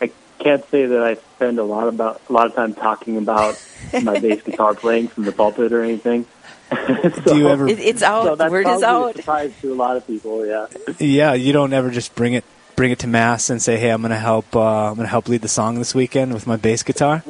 I 0.00 0.10
can't 0.38 0.64
say 0.70 0.86
that 0.86 1.02
I 1.02 1.14
spend 1.36 1.58
a 1.58 1.64
lot 1.64 1.88
about 1.88 2.20
a 2.28 2.32
lot 2.32 2.46
of 2.46 2.54
time 2.54 2.74
talking 2.74 3.16
about 3.16 3.60
my 4.02 4.18
bass 4.24 4.42
guitar 4.42 4.74
playing 4.74 5.08
from 5.08 5.24
the 5.24 5.32
pulpit 5.32 5.72
or 5.72 5.82
anything. 5.82 6.26
Do 7.26 7.36
you 7.36 7.48
ever? 7.48 7.68
It, 7.68 7.78
it's 7.80 8.02
out. 8.02 8.24
so 8.24 8.34
that's 8.36 8.50
Word 8.50 8.66
is 8.66 8.80
probably 8.80 8.84
a 8.84 8.88
out. 8.88 9.16
surprise 9.16 9.52
to 9.60 9.72
a 9.72 9.76
lot 9.76 9.96
of 9.96 10.06
people. 10.06 10.46
Yeah. 10.46 10.66
Yeah, 10.98 11.34
you 11.34 11.52
don't 11.52 11.72
ever 11.72 11.90
just 11.90 12.14
bring 12.14 12.34
it 12.34 12.44
bring 12.76 12.90
it 12.90 12.98
to 13.00 13.06
mass 13.06 13.50
and 13.50 13.62
say, 13.62 13.76
"Hey, 13.76 13.90
I'm 13.90 14.00
going 14.02 14.10
to 14.10 14.16
help. 14.18 14.54
Uh, 14.56 14.88
I'm 14.88 14.94
going 14.94 15.04
to 15.06 15.10
help 15.10 15.28
lead 15.28 15.42
the 15.42 15.48
song 15.48 15.78
this 15.78 15.94
weekend 15.94 16.32
with 16.34 16.46
my 16.46 16.56
bass 16.56 16.82
guitar." 16.82 17.22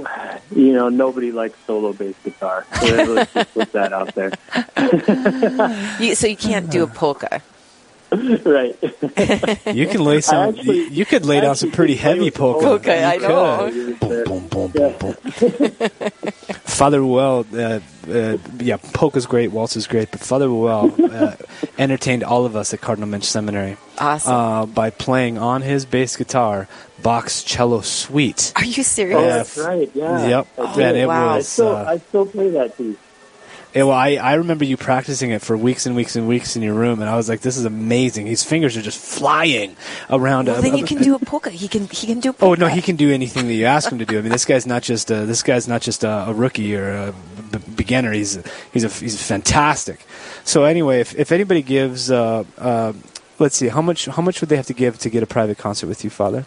You 0.54 0.72
know, 0.72 0.88
nobody 0.88 1.32
likes 1.32 1.58
solo 1.66 1.92
bass 1.92 2.14
guitar. 2.24 2.64
So 2.80 2.86
let's 3.04 3.32
just 3.34 3.54
put 3.54 3.72
that 3.72 3.92
out 3.92 4.14
there. 4.14 4.32
You, 6.00 6.14
so 6.14 6.26
you 6.26 6.36
can't 6.36 6.70
do 6.70 6.82
a 6.82 6.86
polka. 6.86 7.42
right. 8.12 8.76
You 9.74 9.86
can 9.88 10.04
lay 10.04 10.20
some. 10.20 10.50
actually- 10.54 10.76
you, 10.76 10.82
you 10.90 11.04
could 11.04 11.24
lay 11.26 11.40
down 11.40 11.56
some 11.56 11.70
pretty 11.72 11.96
heavy 11.96 12.30
polka. 12.30 12.64
polka, 12.66 12.94
You 12.94 13.02
I 13.02 13.16
know. 13.16 13.70
could. 13.72 14.00
Boom, 14.00 14.24
boom, 14.48 14.70
boom, 14.70 14.70
boom, 14.70 14.94
boom. 15.00 15.14
Father 16.64 17.00
Ruel, 17.00 17.46
uh, 17.56 17.80
uh, 18.08 18.38
yeah, 18.58 18.76
polka's 18.76 19.26
great, 19.26 19.50
waltz 19.52 19.76
is 19.76 19.86
great, 19.86 20.10
but 20.10 20.20
Father 20.20 20.48
Ruel 20.48 20.94
uh, 21.12 21.36
entertained 21.78 22.24
all 22.24 22.44
of 22.46 22.56
us 22.56 22.72
at 22.74 22.80
Cardinal 22.80 23.08
Muench 23.08 23.24
Seminary 23.24 23.76
Awesome. 23.98 24.32
uh, 24.32 24.66
by 24.66 24.90
playing 24.90 25.38
on 25.38 25.62
his 25.62 25.84
bass 25.86 26.16
guitar 26.16 26.68
Bach's 27.02 27.42
cello 27.42 27.80
suite. 27.82 28.52
Are 28.56 28.64
you 28.64 28.82
serious? 28.82 29.18
Oh, 29.18 29.22
that's 29.22 29.58
right. 29.58 29.90
Yeah. 29.94 30.26
Yep. 30.26 30.46
Oh, 30.58 30.76
did. 30.76 30.96
it 30.96 31.06
wow. 31.06 31.34
I 31.34 31.40
still, 31.42 31.68
uh, 31.76 31.84
I 31.84 31.98
still 31.98 32.26
play 32.26 32.50
that 32.50 32.76
piece. 32.78 32.96
Yeah, 33.74 33.82
well, 33.84 33.96
I, 33.96 34.10
I 34.14 34.34
remember 34.34 34.64
you 34.64 34.76
practicing 34.76 35.32
it 35.32 35.42
for 35.42 35.56
weeks 35.56 35.84
and 35.84 35.96
weeks 35.96 36.14
and 36.14 36.28
weeks 36.28 36.54
in 36.54 36.62
your 36.62 36.74
room, 36.74 37.00
and 37.00 37.10
I 37.10 37.16
was 37.16 37.28
like, 37.28 37.40
"This 37.40 37.56
is 37.56 37.64
amazing." 37.64 38.26
His 38.26 38.44
fingers 38.44 38.76
are 38.76 38.82
just 38.82 38.98
flying 39.00 39.74
around. 40.08 40.46
well, 40.46 40.58
a- 40.58 40.62
then 40.62 40.74
a- 40.74 40.76
you 40.78 40.84
can 40.84 40.98
do 41.02 41.16
a 41.16 41.18
polka. 41.18 41.50
He 41.50 41.66
can. 41.66 41.88
He 41.88 42.06
can 42.06 42.20
do. 42.20 42.30
A 42.30 42.32
polka. 42.32 42.44
Oh 42.62 42.66
no, 42.66 42.72
he 42.72 42.80
can 42.80 42.94
do 42.94 43.10
anything 43.10 43.48
that 43.48 43.54
you 43.54 43.64
ask 43.64 43.90
him 43.90 43.98
to 43.98 44.06
do. 44.06 44.16
I 44.18 44.22
mean, 44.22 44.30
this 44.30 44.44
guy's 44.44 44.64
not 44.66 44.82
just 44.84 45.10
a, 45.10 45.26
this 45.26 45.42
guy's 45.42 45.66
not 45.66 45.82
just 45.82 46.04
a, 46.04 46.28
a 46.28 46.32
rookie 46.32 46.76
or 46.76 46.88
a 47.08 47.14
b- 47.50 47.58
beginner. 47.74 48.12
He's 48.12 48.38
he's 48.72 48.84
a, 48.84 48.88
he's 48.88 49.20
fantastic. 49.26 50.06
So 50.44 50.62
anyway, 50.62 51.00
if, 51.00 51.14
if 51.16 51.32
anybody 51.32 51.62
gives, 51.62 52.12
uh, 52.12 52.44
uh, 52.58 52.92
let's 53.40 53.56
see, 53.56 53.68
how 53.68 53.82
much 53.82 54.06
how 54.06 54.22
much 54.22 54.40
would 54.40 54.50
they 54.50 54.56
have 54.56 54.66
to 54.66 54.74
give 54.74 54.98
to 55.00 55.10
get 55.10 55.22
a 55.24 55.26
private 55.26 55.58
concert 55.58 55.88
with 55.88 56.04
you, 56.04 56.10
Father? 56.10 56.46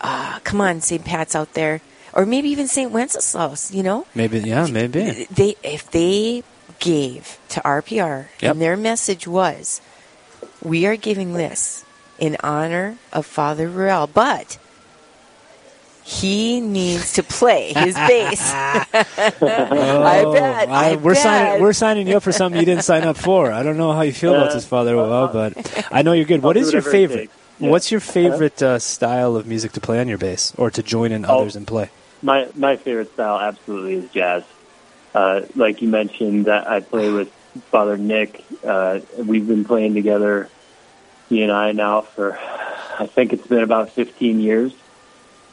uh, 0.00 0.38
come 0.44 0.60
on, 0.60 0.80
St. 0.80 1.04
Pat's 1.04 1.34
out 1.34 1.54
there, 1.54 1.80
or 2.12 2.24
maybe 2.26 2.48
even 2.48 2.68
St. 2.68 2.90
Wenceslaus. 2.90 3.72
You 3.72 3.82
know, 3.82 4.06
Maybe, 4.14 4.38
yeah, 4.40 4.66
maybe. 4.66 5.26
they 5.30 5.56
if 5.62 5.90
they 5.90 6.42
gave 6.78 7.38
to 7.50 7.60
RPR 7.60 8.26
Yep. 8.40 8.52
and 8.52 8.62
their 8.62 8.76
message 8.76 9.26
was, 9.26 9.80
we 10.62 10.86
are 10.86 10.96
giving 10.96 11.34
this 11.34 11.84
in 12.18 12.36
honor 12.42 12.96
of 13.12 13.26
Father 13.26 13.68
Ruel, 13.68 14.06
but. 14.06 14.58
He 16.10 16.60
needs 16.62 17.12
to 17.14 17.22
play 17.22 17.74
his 17.74 17.94
bass. 17.94 18.40
I 18.54 20.24
bet. 20.32 20.68
I 20.70 20.90
Oh, 20.92 20.96
we're 20.98 21.12
bet. 21.14 21.22
signing. 21.22 21.62
We're 21.62 21.72
signing 21.74 22.08
you 22.08 22.16
up 22.16 22.22
for 22.22 22.32
something 22.32 22.58
you 22.58 22.64
didn't 22.64 22.84
sign 22.84 23.04
up 23.04 23.18
for. 23.18 23.52
I 23.52 23.62
don't 23.62 23.76
know 23.76 23.92
how 23.92 24.00
you 24.00 24.12
feel 24.12 24.34
about 24.34 24.52
this, 24.52 24.64
Father. 24.64 24.96
Well, 24.96 25.28
but 25.28 25.86
I 25.92 26.00
know 26.02 26.12
you're 26.12 26.24
good. 26.24 26.42
What 26.42 26.56
I'll 26.56 26.62
is 26.62 26.72
your 26.72 26.80
favorite? 26.82 27.30
Yeah. 27.58 27.68
What's 27.70 27.90
your 27.90 28.00
favorite 28.00 28.62
uh, 28.62 28.78
style 28.78 29.36
of 29.36 29.46
music 29.46 29.72
to 29.72 29.80
play 29.80 30.00
on 30.00 30.08
your 30.08 30.16
bass, 30.18 30.54
or 30.56 30.70
to 30.70 30.82
join 30.82 31.12
in 31.12 31.26
Oh. 31.26 31.40
others 31.40 31.56
and 31.56 31.66
play? 31.66 31.90
My 32.22 32.48
my 32.54 32.76
favorite 32.76 33.12
style 33.12 33.38
absolutely 33.38 33.94
is 33.96 34.10
jazz. 34.10 34.44
Uh, 35.14 35.42
like 35.56 35.82
you 35.82 35.88
mentioned, 35.88 36.48
I 36.48 36.80
play 36.80 37.10
with 37.10 37.30
Father 37.70 37.98
Nick. 37.98 38.44
Uh, 38.64 39.00
we've 39.18 39.46
been 39.46 39.64
playing 39.64 39.92
together, 39.94 40.48
he 41.28 41.42
and 41.42 41.52
I 41.52 41.72
now 41.72 42.00
for 42.00 42.38
I 42.98 43.06
think 43.06 43.32
it's 43.34 43.46
been 43.46 43.62
about 43.62 43.90
15 43.90 44.40
years, 44.40 44.72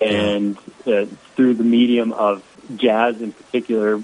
and 0.01 0.57
uh, 0.85 1.05
through 1.35 1.55
the 1.55 1.63
medium 1.63 2.13
of 2.13 2.43
jazz 2.75 3.21
in 3.21 3.31
particular, 3.31 4.01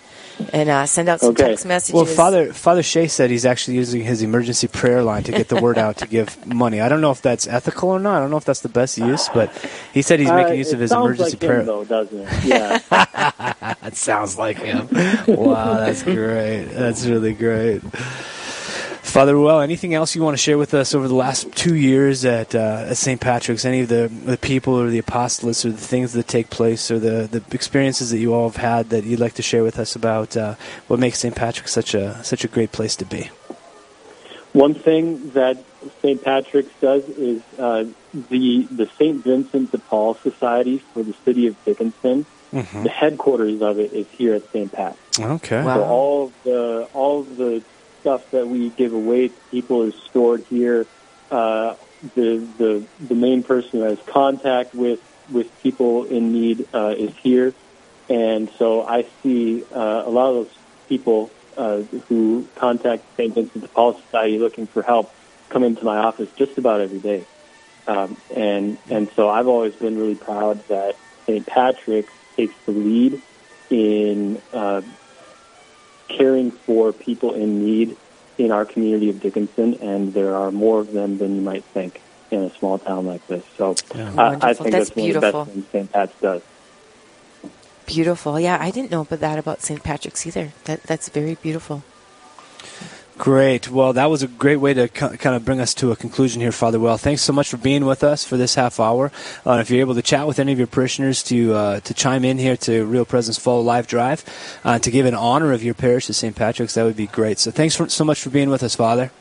and 0.53 0.69
uh, 0.69 0.85
send 0.85 1.09
out 1.09 1.19
some 1.19 1.29
Okay. 1.31 1.49
text 1.49 1.65
messages 1.65 1.93
Well, 1.95 2.05
Father 2.05 2.53
Father 2.53 2.83
Shea 2.83 3.07
said 3.07 3.29
he's 3.29 3.45
actually 3.45 3.75
using 3.77 4.01
his 4.03 4.21
emergency 4.21 4.67
prayer 4.67 5.03
line 5.03 5.23
to 5.23 5.31
get 5.31 5.47
the 5.47 5.59
word 5.61 5.77
out 5.77 5.97
to 5.97 6.07
give 6.07 6.45
money. 6.45 6.81
I 6.81 6.89
don't 6.89 7.01
know 7.01 7.11
if 7.11 7.21
that's 7.21 7.47
ethical 7.47 7.89
or 7.89 7.99
not. 7.99 8.17
I 8.17 8.19
don't 8.19 8.31
know 8.31 8.37
if 8.37 8.45
that's 8.45 8.61
the 8.61 8.69
best 8.69 8.97
use, 8.97 9.29
but 9.33 9.51
he 9.93 10.01
said 10.01 10.19
he's 10.19 10.29
Uh, 10.29 10.35
making 10.35 10.57
use 10.57 10.73
of 10.73 10.79
his 10.79 10.89
sounds 10.91 11.05
emergency 11.05 11.31
like 11.31 11.39
prayer. 11.39 11.59
him, 11.61 11.65
though, 11.65 11.83
doesn't 11.85 12.19
it? 12.19 12.27
Yeah. 12.45 12.79
That 12.89 13.95
sounds 13.95 14.37
like 14.37 14.57
him. 14.57 14.87
wow, 15.27 15.77
that's 15.77 16.03
great. 16.03 16.65
That's 16.65 17.05
really 17.05 17.33
great. 17.33 17.81
Father 19.11 19.35
Ruel, 19.35 19.59
anything 19.59 19.93
else 19.93 20.15
you 20.15 20.23
want 20.23 20.37
to 20.37 20.41
share 20.41 20.57
with 20.57 20.73
us 20.73 20.95
over 20.95 21.05
the 21.05 21.15
last 21.15 21.51
two 21.51 21.75
years 21.75 22.23
at, 22.23 22.55
uh, 22.55 22.85
at 22.87 22.95
St. 22.95 23.19
Patrick's? 23.19 23.65
Any 23.65 23.81
of 23.81 23.89
the, 23.89 24.07
the 24.07 24.37
people 24.37 24.73
or 24.73 24.89
the 24.89 25.01
apostolates 25.01 25.65
or 25.65 25.71
the 25.71 25.77
things 25.77 26.13
that 26.13 26.29
take 26.29 26.49
place 26.49 26.89
or 26.89 26.97
the, 26.97 27.27
the 27.29 27.43
experiences 27.53 28.11
that 28.11 28.19
you 28.19 28.33
all 28.33 28.47
have 28.47 28.55
had 28.55 28.89
that 28.91 29.03
you'd 29.03 29.19
like 29.19 29.33
to 29.33 29.41
share 29.41 29.63
with 29.63 29.79
us 29.79 29.97
about 29.97 30.37
uh, 30.37 30.55
what 30.87 30.97
makes 30.97 31.19
St. 31.19 31.35
Patrick's 31.35 31.73
such 31.73 31.93
a 31.93 32.23
such 32.23 32.45
a 32.45 32.47
great 32.47 32.71
place 32.71 32.95
to 32.95 33.05
be? 33.05 33.29
One 34.53 34.73
thing 34.73 35.31
that 35.31 35.61
St. 36.01 36.23
Patrick's 36.23 36.73
does 36.79 37.03
is 37.09 37.41
uh, 37.59 37.83
the 38.13 38.63
the 38.71 38.89
St. 38.97 39.21
Vincent 39.21 39.73
de 39.73 39.77
Paul 39.77 40.13
Society 40.13 40.77
for 40.77 41.03
the 41.03 41.13
city 41.25 41.47
of 41.47 41.61
Dickinson. 41.65 42.25
Mm-hmm. 42.53 42.83
The 42.83 42.89
headquarters 42.89 43.61
of 43.61 43.77
it 43.77 43.91
is 43.91 44.07
here 44.11 44.35
at 44.35 44.49
St. 44.51 44.71
Pat. 44.71 44.97
Okay. 45.19 45.63
Wow. 45.63 45.75
So 45.75 45.83
all 45.83 46.23
of 46.23 46.43
the 46.43 46.89
all 46.93 47.19
of 47.19 47.35
the 47.35 47.61
stuff 48.01 48.29
that 48.31 48.47
we 48.47 48.69
give 48.69 48.93
away 48.93 49.29
to 49.29 49.35
people 49.49 49.83
is 49.83 49.95
stored 50.09 50.41
here. 50.49 50.85
Uh, 51.29 51.75
the 52.15 52.45
the 52.57 52.83
the 52.99 53.15
main 53.15 53.43
person 53.43 53.79
who 53.79 53.81
has 53.81 53.99
contact 54.07 54.73
with 54.75 54.99
with 55.31 55.47
people 55.61 56.05
in 56.05 56.33
need 56.33 56.67
uh, 56.73 56.93
is 56.97 57.15
here, 57.23 57.53
and 58.09 58.49
so 58.57 58.83
I 58.83 59.05
see 59.23 59.63
uh, 59.71 60.03
a 60.05 60.09
lot 60.09 60.29
of 60.29 60.35
those 60.35 60.57
people 60.89 61.31
uh, 61.55 61.77
who 62.09 62.45
contact 62.55 63.03
St. 63.15 63.33
Vincent 63.33 63.61
de 63.61 63.67
Paul 63.69 63.99
Society 64.01 64.39
looking 64.39 64.67
for 64.67 64.81
help 64.81 65.13
come 65.49 65.63
into 65.63 65.85
my 65.85 65.97
office 65.97 66.29
just 66.37 66.57
about 66.57 66.81
every 66.81 66.99
day, 66.99 67.25
um, 67.87 68.17
and 68.35 68.77
and 68.89 69.09
so 69.15 69.29
I've 69.29 69.47
always 69.47 69.75
been 69.75 69.97
really 69.97 70.15
proud 70.15 70.67
that 70.67 70.95
St. 71.27 71.45
Patrick's 71.45 72.13
takes 72.35 72.55
the 72.65 72.71
lead 72.71 73.21
in 73.69 74.41
uh, 74.53 74.81
caring 76.17 76.51
for 76.51 76.91
people 76.93 77.33
in 77.33 77.63
need 77.65 77.97
in 78.37 78.51
our 78.51 78.65
community 78.65 79.09
of 79.09 79.19
Dickinson, 79.21 79.75
and 79.81 80.13
there 80.13 80.35
are 80.35 80.51
more 80.51 80.79
of 80.79 80.93
them 80.93 81.17
than 81.17 81.35
you 81.35 81.41
might 81.41 81.63
think 81.63 82.01
in 82.31 82.43
a 82.43 82.49
small 82.55 82.79
town 82.79 83.05
like 83.05 83.25
this. 83.27 83.43
So 83.57 83.75
Yeah. 83.93 84.13
Uh, 84.17 84.39
I, 84.41 84.49
I 84.49 84.53
think 84.53 84.71
That's 84.71 84.71
that's, 84.71 84.71
one 84.71 84.81
of 84.81 84.95
the 84.95 85.01
beautiful. 85.01 85.45
best 85.45 85.51
things 85.51 85.67
St. 85.71 85.91
Pat's 85.91 86.19
does. 86.21 86.41
Beautiful. 87.85 88.39
Yeah, 88.39 88.57
I 88.59 88.71
didn't 88.71 88.89
know 88.91 89.01
about 89.01 89.19
that 89.19 89.37
about 89.37 89.61
St. 89.61 89.83
Patrick's 89.83 90.25
either. 90.25 90.53
That 90.65 90.83
that's 90.83 91.09
very 91.09 91.35
beautiful. 91.35 91.83
Great. 93.21 93.69
Well, 93.69 93.93
that 93.93 94.07
was 94.07 94.23
a 94.23 94.27
great 94.27 94.55
way 94.55 94.73
to 94.73 94.87
kind 94.87 95.35
of 95.35 95.45
bring 95.45 95.59
us 95.59 95.75
to 95.75 95.91
a 95.91 95.95
conclusion 95.95 96.41
here, 96.41 96.51
Father 96.51 96.79
Ruel. 96.79 96.97
Thanks 96.97 97.21
so 97.21 97.31
much 97.31 97.49
for 97.49 97.57
being 97.57 97.85
with 97.85 98.03
us 98.03 98.25
for 98.25 98.35
this 98.35 98.55
half 98.55 98.79
hour. 98.79 99.11
Uh, 99.45 99.59
if 99.61 99.69
you're 99.69 99.79
able 99.79 99.93
to 99.93 100.01
chat 100.01 100.25
with 100.25 100.39
any 100.39 100.51
of 100.51 100.57
your 100.57 100.65
parishioners 100.65 101.21
to 101.25 101.53
uh, 101.53 101.79
to 101.81 101.93
chime 101.93 102.25
in 102.25 102.39
here 102.39 102.57
to 102.57 102.83
Real 102.83 103.05
Presence 103.05 103.37
Fall 103.37 103.63
Live 103.63 103.85
Drive, 103.85 104.25
uh, 104.63 104.79
to 104.79 104.89
give 104.89 105.05
an 105.05 105.13
honor 105.13 105.53
of 105.53 105.61
your 105.61 105.75
parish 105.75 106.07
to 106.07 106.15
St. 106.15 106.35
Patrick's, 106.35 106.73
that 106.73 106.83
would 106.83 106.95
be 106.95 107.05
great. 107.05 107.37
So 107.37 107.51
thanks 107.51 107.75
for, 107.75 107.87
so 107.89 108.03
much 108.03 108.19
for 108.19 108.31
being 108.31 108.49
with 108.49 108.63
us, 108.63 108.73
Father. 108.73 109.11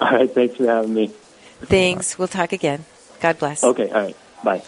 All 0.00 0.10
right, 0.10 0.28
thanks 0.28 0.56
for 0.56 0.66
having 0.66 0.94
me. 0.94 1.12
Thanks. 1.60 2.18
We'll 2.18 2.26
talk 2.26 2.52
again. 2.52 2.86
God 3.20 3.38
bless. 3.38 3.62
Okay, 3.62 3.88
all 3.88 4.02
right, 4.02 4.16
bye. 4.42 4.62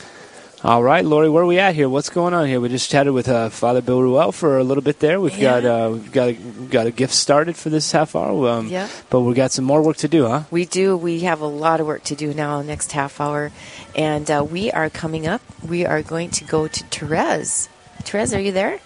All 0.63 0.83
right, 0.83 1.03
Lori, 1.03 1.31
where 1.31 1.45
are 1.45 1.47
we 1.47 1.59
at 1.59 1.75
here? 1.75 1.89
What's 1.89 2.11
going 2.11 2.35
on 2.35 2.47
here? 2.47 2.61
We 2.61 2.69
just 2.69 2.91
chatted 2.91 3.15
with 3.15 3.31
uh, 3.31 3.49
Father 3.49 3.81
Bill 3.81 4.03
Ruel 4.03 4.31
for 4.31 4.59
a 4.59 4.65
little 4.65 4.83
bit 4.83 4.99
there. 4.99 5.19
We've 5.19 5.41
got 5.41 5.65
uh, 5.65 5.89
we've 5.91 6.13
got 6.13 6.29
a, 6.29 6.33
we've 6.33 6.71
got 6.71 6.87
a 6.87 6.91
gift 6.91 7.15
started 7.15 7.57
for 7.57 7.71
this 7.71 7.91
half 7.93 8.15
hour. 8.15 8.47
Um, 8.47 8.69
Yeah. 8.69 8.87
But 9.09 9.23
we've 9.23 9.35
got 9.35 9.53
some 9.53 9.65
more 9.65 9.81
work 9.81 9.97
to 9.99 10.09
do, 10.09 10.27
huh? 10.29 10.43
We 10.51 10.67
do. 10.67 10.99
We 10.99 11.21
have 11.21 11.41
a 11.41 11.47
lot 11.47 11.81
of 11.81 11.87
work 11.87 12.05
to 12.05 12.15
do 12.15 12.35
now, 12.35 12.61
next 12.61 12.93
half 12.93 13.23
hour. 13.23 13.53
And 13.97 14.31
uh, 14.31 14.47
we 14.49 14.71
are 14.71 14.91
coming 14.91 15.27
up. 15.27 15.41
We 15.67 15.87
are 15.87 16.03
going 16.03 16.29
to 16.33 16.45
go 16.45 16.69
to 16.69 16.85
Therese. 16.85 17.71
Therese, 18.03 18.35
are 18.35 18.41
you 18.41 18.53
there? 18.53 18.81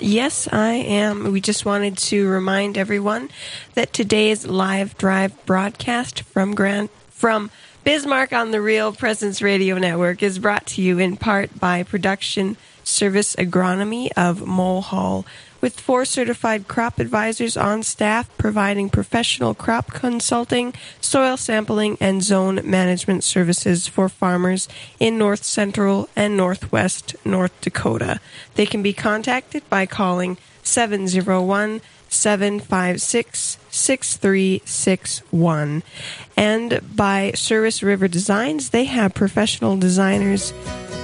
Yes, 0.00 0.48
I 0.50 0.72
am. 0.72 1.30
We 1.30 1.40
just 1.40 1.64
wanted 1.64 1.96
to 1.98 2.26
remind 2.26 2.76
everyone 2.76 3.30
that 3.74 3.92
today's 3.92 4.48
live 4.48 4.98
drive 4.98 5.46
broadcast 5.46 6.22
from 6.22 6.56
Grand 6.56 6.88
from 7.08 7.52
Bismarck 7.88 8.34
on 8.34 8.50
the 8.50 8.60
Real 8.60 8.92
Presence 8.92 9.40
Radio 9.40 9.78
Network 9.78 10.22
is 10.22 10.38
brought 10.38 10.66
to 10.66 10.82
you 10.82 10.98
in 10.98 11.16
part 11.16 11.58
by 11.58 11.82
Production 11.82 12.58
Service 12.84 13.34
Agronomy 13.36 14.10
of 14.14 14.40
Mohall, 14.40 15.24
with 15.62 15.80
four 15.80 16.04
certified 16.04 16.68
crop 16.68 16.98
advisors 16.98 17.56
on 17.56 17.82
staff 17.82 18.28
providing 18.36 18.90
professional 18.90 19.54
crop 19.54 19.94
consulting, 19.94 20.74
soil 21.00 21.38
sampling, 21.38 21.96
and 21.98 22.22
zone 22.22 22.60
management 22.62 23.24
services 23.24 23.88
for 23.88 24.10
farmers 24.10 24.68
in 25.00 25.16
north 25.16 25.44
central 25.44 26.10
and 26.14 26.36
northwest 26.36 27.16
North 27.24 27.58
Dakota. 27.62 28.20
They 28.54 28.66
can 28.66 28.82
be 28.82 28.92
contacted 28.92 29.66
by 29.70 29.86
calling 29.86 30.36
701 30.62 31.80
756 32.08 33.58
6361. 33.70 35.82
And 36.36 36.80
by 36.94 37.32
Souris 37.34 37.82
River 37.82 38.06
Designs, 38.08 38.70
they 38.70 38.84
have 38.84 39.14
professional 39.14 39.76
designers 39.76 40.52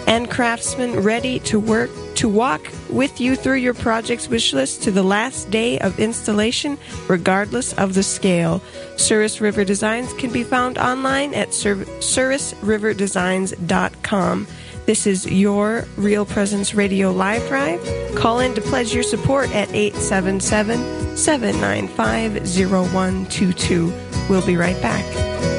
and 0.07 0.31
craftsmen 0.31 1.01
ready 1.01 1.41
to 1.41 1.59
work 1.59 1.91
to 2.17 2.29
walk 2.29 2.71
with 2.91 3.21
you 3.21 3.35
through 3.37 3.57
your 3.57 3.75
project's 3.75 4.29
wish 4.29 4.53
list 4.53 4.83
to 4.83 4.91
the 4.91 5.03
last 5.03 5.51
day 5.51 5.79
of 5.81 5.99
installation, 5.99 6.79
regardless 7.09 7.73
of 7.75 7.95
the 7.95 8.03
scale. 8.03 8.63
Souris 8.97 9.41
River 9.41 9.65
Designs 9.65 10.13
can 10.15 10.33
be 10.33 10.45
found 10.45 10.79
online 10.79 11.35
at 11.35 11.53
serv- 11.53 11.89
sourisriverdesigns.com. 11.99 14.47
This 14.87 15.07
is 15.07 15.27
your 15.27 15.87
Real 15.97 16.27
Presence 16.27 16.75
Radio 16.75 17.11
Live 17.11 17.49
Drive. 17.49 17.81
Call 18.15 18.41
in 18.41 18.55
to 18.55 18.61
pledge 18.61 18.93
your 18.93 19.03
support 19.03 19.49
at 19.55 19.73
877 19.73 21.17
795 21.17 22.47
0122. 22.71 23.93
We'll 24.29 24.45
be 24.45 24.59
right 24.59 24.81
back. 24.83 25.54